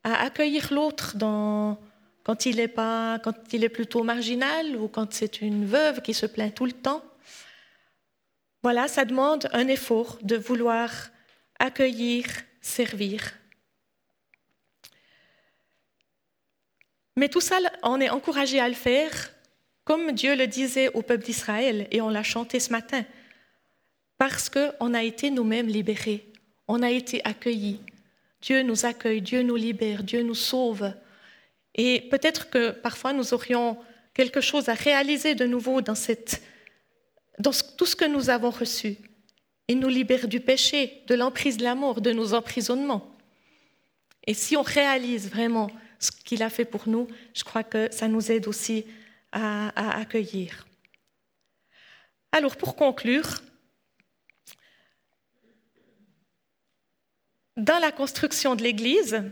à 0.04 0.22
accueillir 0.22 0.74
l'autre 0.74 1.16
quand 2.22 2.44
il 2.44 2.60
est 2.60 2.74
quand 2.76 3.52
il 3.54 3.64
est 3.64 3.70
plutôt 3.70 4.02
marginal 4.04 4.76
ou 4.76 4.86
quand 4.88 5.14
c'est 5.14 5.40
une 5.40 5.64
veuve 5.64 6.02
qui 6.02 6.12
se 6.12 6.26
plaint 6.26 6.54
tout 6.54 6.66
le 6.66 6.72
temps. 6.72 7.02
Voilà, 8.62 8.88
ça 8.88 9.06
demande 9.06 9.48
un 9.54 9.68
effort 9.68 10.18
de 10.20 10.36
vouloir 10.36 10.90
accueillir, 11.58 12.26
servir. 12.60 13.22
Mais 17.16 17.30
tout 17.30 17.40
ça, 17.40 17.56
on 17.84 18.02
est 18.02 18.10
encouragé 18.10 18.60
à 18.60 18.68
le 18.68 18.74
faire 18.74 19.30
comme 19.84 20.12
Dieu 20.12 20.36
le 20.36 20.46
disait 20.46 20.90
au 20.92 21.00
peuple 21.00 21.24
d'Israël, 21.24 21.88
et 21.90 22.02
on 22.02 22.10
l'a 22.10 22.22
chanté 22.22 22.60
ce 22.60 22.70
matin, 22.70 23.06
parce 24.18 24.50
qu'on 24.50 24.94
a 24.94 25.02
été 25.02 25.30
nous-mêmes 25.30 25.68
libérés, 25.68 26.26
on 26.66 26.82
a 26.82 26.90
été 26.90 27.24
accueillis. 27.24 27.80
Dieu 28.42 28.62
nous 28.62 28.84
accueille, 28.84 29.22
Dieu 29.22 29.42
nous 29.42 29.56
libère, 29.56 30.02
Dieu 30.02 30.22
nous 30.22 30.34
sauve. 30.34 30.92
Et 31.74 32.02
peut-être 32.10 32.50
que 32.50 32.70
parfois 32.70 33.12
nous 33.12 33.32
aurions 33.32 33.78
quelque 34.14 34.40
chose 34.40 34.68
à 34.68 34.74
réaliser 34.74 35.34
de 35.34 35.46
nouveau 35.46 35.80
dans, 35.80 35.94
tout 35.94 37.86
ce 37.86 37.96
que 37.96 38.04
nous 38.04 38.30
avons 38.30 38.50
reçu. 38.50 38.96
Il 39.68 39.78
nous 39.78 39.88
libère 39.88 40.28
du 40.28 40.40
péché, 40.40 41.02
de 41.06 41.14
l'emprise 41.14 41.56
de 41.56 41.64
la 41.64 41.74
mort, 41.74 42.00
de 42.00 42.10
nos 42.10 42.34
emprisonnements. 42.34 43.14
Et 44.26 44.34
si 44.34 44.56
on 44.56 44.62
réalise 44.62 45.30
vraiment 45.30 45.70
ce 45.98 46.10
qu'il 46.10 46.42
a 46.42 46.50
fait 46.50 46.64
pour 46.64 46.88
nous, 46.88 47.06
je 47.34 47.44
crois 47.44 47.62
que 47.62 47.88
ça 47.92 48.08
nous 48.08 48.32
aide 48.32 48.48
aussi 48.48 48.84
à, 49.32 49.98
accueillir. 50.00 50.66
Alors, 52.32 52.56
pour 52.56 52.76
conclure, 52.76 53.40
dans 57.58 57.80
la 57.80 57.92
construction 57.92 58.54
de 58.54 58.62
l'Église, 58.62 59.22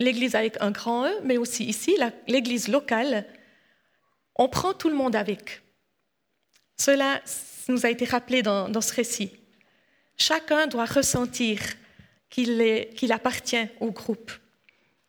l'Église 0.00 0.34
avec 0.34 0.56
un 0.60 0.70
grand 0.70 1.06
E, 1.06 1.20
mais 1.22 1.36
aussi 1.36 1.64
ici, 1.64 1.96
l'Église 2.26 2.68
locale, 2.68 3.26
on 4.34 4.48
prend 4.48 4.72
tout 4.72 4.88
le 4.88 4.94
monde 4.94 5.14
avec. 5.14 5.62
Cela 6.80 7.20
nous 7.68 7.84
a 7.84 7.90
été 7.90 8.06
rappelé 8.06 8.42
dans, 8.42 8.80
ce 8.80 8.94
récit. 8.94 9.32
Chacun 10.16 10.66
doit 10.66 10.86
ressentir 10.86 11.60
qu'il 12.30 13.12
appartient 13.12 13.68
au 13.80 13.90
groupe. 13.90 14.32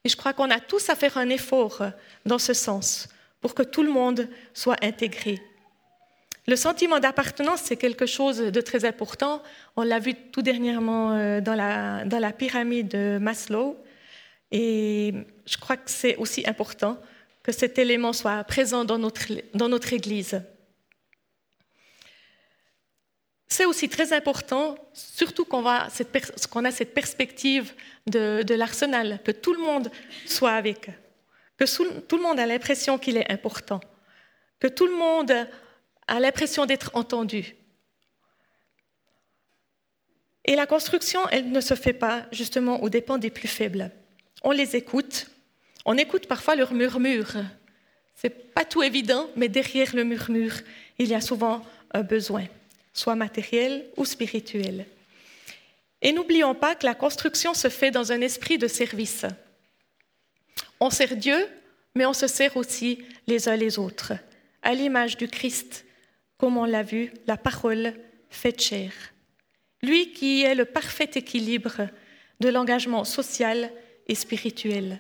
Et 0.04 0.10
je 0.10 0.18
crois 0.18 0.34
qu'on 0.34 0.50
a 0.50 0.60
tous 0.60 0.90
à 0.90 0.96
faire 0.96 1.18
un 1.18 1.30
effort 1.30 1.84
dans 2.26 2.40
ce 2.40 2.54
sens 2.54 3.08
pour 3.40 3.56
que 3.56 3.64
tout 3.64 3.84
le 3.84 3.92
monde 3.92 4.28
soit 4.54 4.84
intégré. 4.84 5.42
Le 6.50 6.56
sentiment 6.56 7.00
d'appartenance, 7.00 7.62
c'est 7.66 7.76
quelque 7.76 8.08
chose 8.08 8.40
de 8.40 8.62
très 8.62 8.84
important. 8.84 9.44
On 9.76 9.84
l'a 9.84 10.00
vu 10.00 10.16
tout 10.16 10.42
dernièrement 10.42 11.12
euh, 11.12 11.42
dans 11.42 11.54
la, 11.54 12.04
dans 12.06 12.18
la 12.18 12.32
pyramide 12.32 12.88
de 12.88 13.20
Maslow. 13.20 13.78
Et 14.52 15.14
je 15.46 15.58
crois 15.60 15.78
que 15.78 15.92
c'est 15.92 16.16
aussi 16.16 16.44
important 16.50 17.00
que 17.44 17.52
cet 17.52 17.78
élément 17.78 18.14
soit 18.14 18.44
présent 18.46 18.84
dans 18.84 18.98
notre, 18.98 19.28
dans 19.54 19.70
notre 19.70 19.94
Église. 19.94 20.42
C'est 23.48 23.66
aussi 23.66 23.88
très 23.88 24.12
important, 24.12 24.76
surtout 24.94 25.46
qu'on 25.46 25.68
a 25.68 25.88
cette 25.92 26.94
perspective 26.96 27.76
de, 28.08 28.42
de 28.42 28.56
l'arsenal, 28.56 29.20
que 29.24 29.32
tout 29.32 29.54
le 29.54 29.62
monde 29.62 29.92
soit 30.26 30.54
avec, 30.54 30.90
que 31.58 31.66
tout 32.08 32.18
le 32.18 32.24
monde 32.24 32.40
a 32.40 32.48
l'impression 32.48 32.98
qu'il 32.98 33.18
est 33.18 33.32
important, 33.32 33.82
que 34.60 34.68
tout 34.68 34.88
le 34.88 34.96
monde 34.96 35.48
a 36.10 36.20
l'impression 36.20 36.66
d'être 36.66 36.92
entendu. 36.96 37.56
Et 40.44 40.56
la 40.56 40.66
construction, 40.66 41.22
elle 41.30 41.52
ne 41.52 41.62
se 41.62 41.76
fait 41.76 41.94
pas 41.94 42.26
justement 42.32 42.82
aux 42.82 42.90
dépens 42.90 43.20
des 43.20 43.30
plus 43.30 43.48
faibles. 43.48 43.92
On 44.44 44.52
les 44.52 44.76
écoute, 44.76 45.28
on 45.86 45.98
écoute 45.98 46.28
parfois 46.28 46.56
leur 46.56 46.74
murmure. 46.74 47.34
C'est 48.16 48.54
pas 48.54 48.66
tout 48.66 48.82
évident, 48.82 49.30
mais 49.36 49.50
derrière 49.50 49.96
le 49.96 50.04
murmure, 50.04 50.56
il 50.98 51.08
y 51.08 51.14
a 51.14 51.22
souvent 51.22 51.64
un 51.92 52.02
besoin, 52.02 52.46
soit 52.92 53.16
matériel 53.16 53.86
ou 53.96 54.06
spirituel. 54.06 54.86
Et 56.02 56.12
n'oublions 56.12 56.56
pas 56.56 56.76
que 56.76 56.86
la 56.86 56.96
construction 56.96 57.54
se 57.54 57.70
fait 57.70 57.92
dans 57.92 58.12
un 58.12 58.22
esprit 58.22 58.58
de 58.58 58.68
service. 58.68 59.26
On 60.80 60.90
sert 60.90 61.16
Dieu, 61.16 61.48
mais 61.94 62.06
on 62.06 62.14
se 62.14 62.28
sert 62.28 62.58
aussi 62.58 63.04
les 63.28 63.48
uns 63.48 63.58
les 63.58 63.78
autres, 63.78 64.14
à 64.64 64.74
l'image 64.74 65.18
du 65.18 65.28
Christ 65.28 65.86
comme 66.40 66.58
on 66.58 66.66
l'a 66.66 66.82
vu, 66.82 67.12
la 67.28 67.38
parole 67.38 67.94
faite 68.30 68.62
chair. 68.62 68.92
Lui 69.84 70.14
qui 70.14 70.42
est 70.44 70.56
le 70.56 70.66
parfait 70.66 71.12
équilibre 71.14 71.88
de 72.40 72.50
l'engagement 72.50 73.04
social 73.04 73.72
et 74.08 74.16
spirituel. 74.16 75.00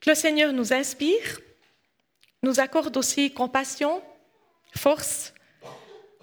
Que 0.00 0.10
le 0.10 0.16
Seigneur 0.16 0.52
nous 0.52 0.72
inspire, 0.72 1.40
nous 2.42 2.60
accorde 2.60 2.96
aussi 2.96 3.32
compassion, 3.32 4.02
force, 4.74 5.34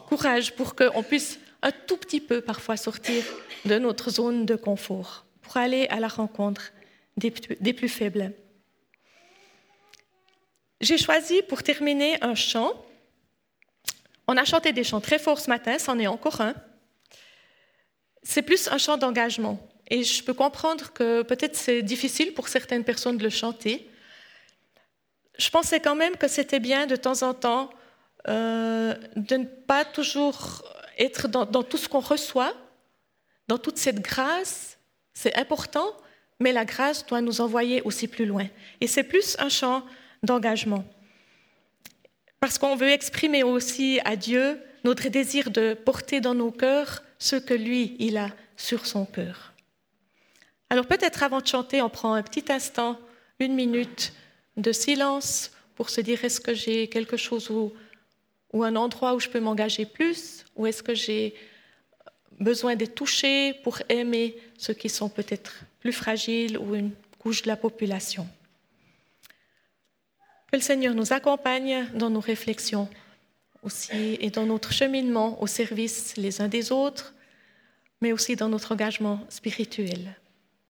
courage 0.08 0.56
pour 0.56 0.76
qu'on 0.76 1.04
puisse 1.04 1.40
un 1.62 1.72
tout 1.72 1.98
petit 1.98 2.22
peu 2.22 2.42
parfois 2.42 2.78
sortir 2.78 3.24
de 3.66 3.78
notre 3.78 4.10
zone 4.10 4.46
de 4.46 4.56
confort, 4.56 5.26
pour 5.42 5.58
aller 5.58 5.86
à 5.90 6.00
la 6.00 6.08
rencontre 6.08 6.72
des, 7.18 7.74
plus 7.74 7.90
faibles. 7.90 8.34
J'ai 10.82 10.98
choisi 10.98 11.42
pour 11.42 11.62
terminer 11.62 12.18
un 12.24 12.36
chant. 12.36 12.72
On 14.28 14.38
a 14.38 14.46
chanté 14.46 14.72
des 14.72 14.86
chants 14.86 15.02
très 15.02 15.20
forts 15.20 15.40
ce 15.40 15.50
matin, 15.50 15.78
c'en 15.78 16.00
est 16.00 16.08
encore 16.08 16.40
un. 16.40 16.56
C'est 18.24 18.44
plus 18.44 18.70
un 18.70 18.78
chant 18.78 18.96
d'engagement. 18.96 19.60
Et 19.90 20.04
je 20.04 20.24
peux 20.24 20.34
comprendre 20.34 20.94
que 20.94 21.24
peut-être 21.24 21.56
c'est 21.56 21.82
difficile 21.82 22.34
pour 22.34 22.48
certaines 22.48 22.86
personnes 22.86 23.18
de 23.18 23.24
le 23.24 23.30
chanter. 23.30 23.90
Je 25.38 25.50
pensais 25.50 25.82
quand 25.82 25.96
même 25.96 26.16
que 26.16 26.28
c'était 26.28 26.60
bien 26.60 26.86
de 26.86 26.96
temps 26.96 27.24
en 27.24 27.34
temps 27.34 27.70
euh, 28.28 28.94
de 29.16 29.38
ne 29.38 29.46
pas 29.46 29.84
toujours 29.84 30.64
être 30.98 31.28
dans, 31.28 31.46
dans 31.46 31.64
tout 31.64 31.78
ce 31.78 31.90
qu'on 31.90 32.00
reçoit, 32.00 32.54
dans 33.48 33.58
toute 33.58 33.78
cette 33.78 34.02
grâce. 34.02 34.78
C'est 35.14 35.36
important, 35.36 35.92
mais 36.40 36.54
la 36.54 36.64
grâce 36.64 37.06
doit 37.06 37.22
nous 37.22 37.42
envoyer 37.42 37.82
aussi 37.82 38.08
plus 38.08 38.26
loin. 38.26 38.48
Et 38.80 38.88
c'est 38.88 39.04
plus 39.04 39.36
un 39.40 39.50
chant 39.50 39.84
d'engagement. 40.24 40.86
Parce 42.40 42.58
qu'on 42.58 42.76
veut 42.76 42.90
exprimer 42.90 43.44
aussi 43.44 44.00
à 44.06 44.16
Dieu 44.16 44.60
notre 44.84 45.10
désir 45.10 45.52
de 45.52 45.74
porter 45.74 46.22
dans 46.22 46.36
nos 46.36 46.52
cœurs 46.52 47.04
ce 47.18 47.36
que 47.36 47.54
lui, 47.54 47.96
il 48.00 48.18
a 48.18 48.30
sur 48.56 48.86
son 48.86 49.06
cœur. 49.06 49.54
Alors 50.70 50.86
peut-être 50.86 51.24
avant 51.24 51.42
de 51.42 51.48
chanter, 51.48 51.82
on 51.82 51.90
prend 51.90 52.14
un 52.14 52.24
petit 52.24 52.52
instant, 52.52 53.00
une 53.40 53.56
minute 53.56 54.14
de 54.58 54.72
silence 54.72 55.52
pour 55.76 55.90
se 55.90 56.02
dire 56.02 56.24
est-ce 56.24 56.40
que 56.40 56.54
j'ai 56.54 56.88
quelque 56.88 57.18
chose 57.18 57.50
ou, 57.50 57.74
un 58.54 58.76
endroit 58.76 59.16
où 59.16 59.20
je 59.20 59.30
peux 59.30 59.40
m'engager 59.40 59.86
plus? 59.86 60.46
Ou 60.56 60.68
est-ce 60.68 60.84
que 60.84 60.94
j'ai 60.94 61.34
besoin 62.40 62.76
d'être 62.76 62.96
touché 62.96 63.54
pour 63.64 63.80
aimer 63.90 64.38
ceux 64.58 64.74
qui 64.74 64.90
sont 64.90 65.10
peut-être 65.10 65.62
plus 65.80 65.94
fragiles 65.94 66.58
ou 66.58 66.76
une 66.76 66.92
couche 67.20 67.44
de 67.44 67.48
la 67.48 67.56
population? 67.56 68.28
Que 70.52 70.56
le 70.56 70.62
Seigneur 70.62 70.96
nous 70.96 71.14
accompagne 71.14 71.88
dans 71.94 72.10
nos 72.10 72.20
réflexions 72.20 72.90
aussi 73.62 74.18
et 74.20 74.30
dans 74.30 74.46
notre 74.46 74.72
cheminement 74.72 75.42
au 75.42 75.48
service 75.48 76.16
les 76.18 76.42
uns 76.42 76.48
des 76.48 76.72
autres, 76.72 77.14
mais 78.02 78.14
aussi 78.14 78.36
dans 78.36 78.50
notre 78.50 78.72
engagement 78.72 79.20
spirituel. 79.30 80.16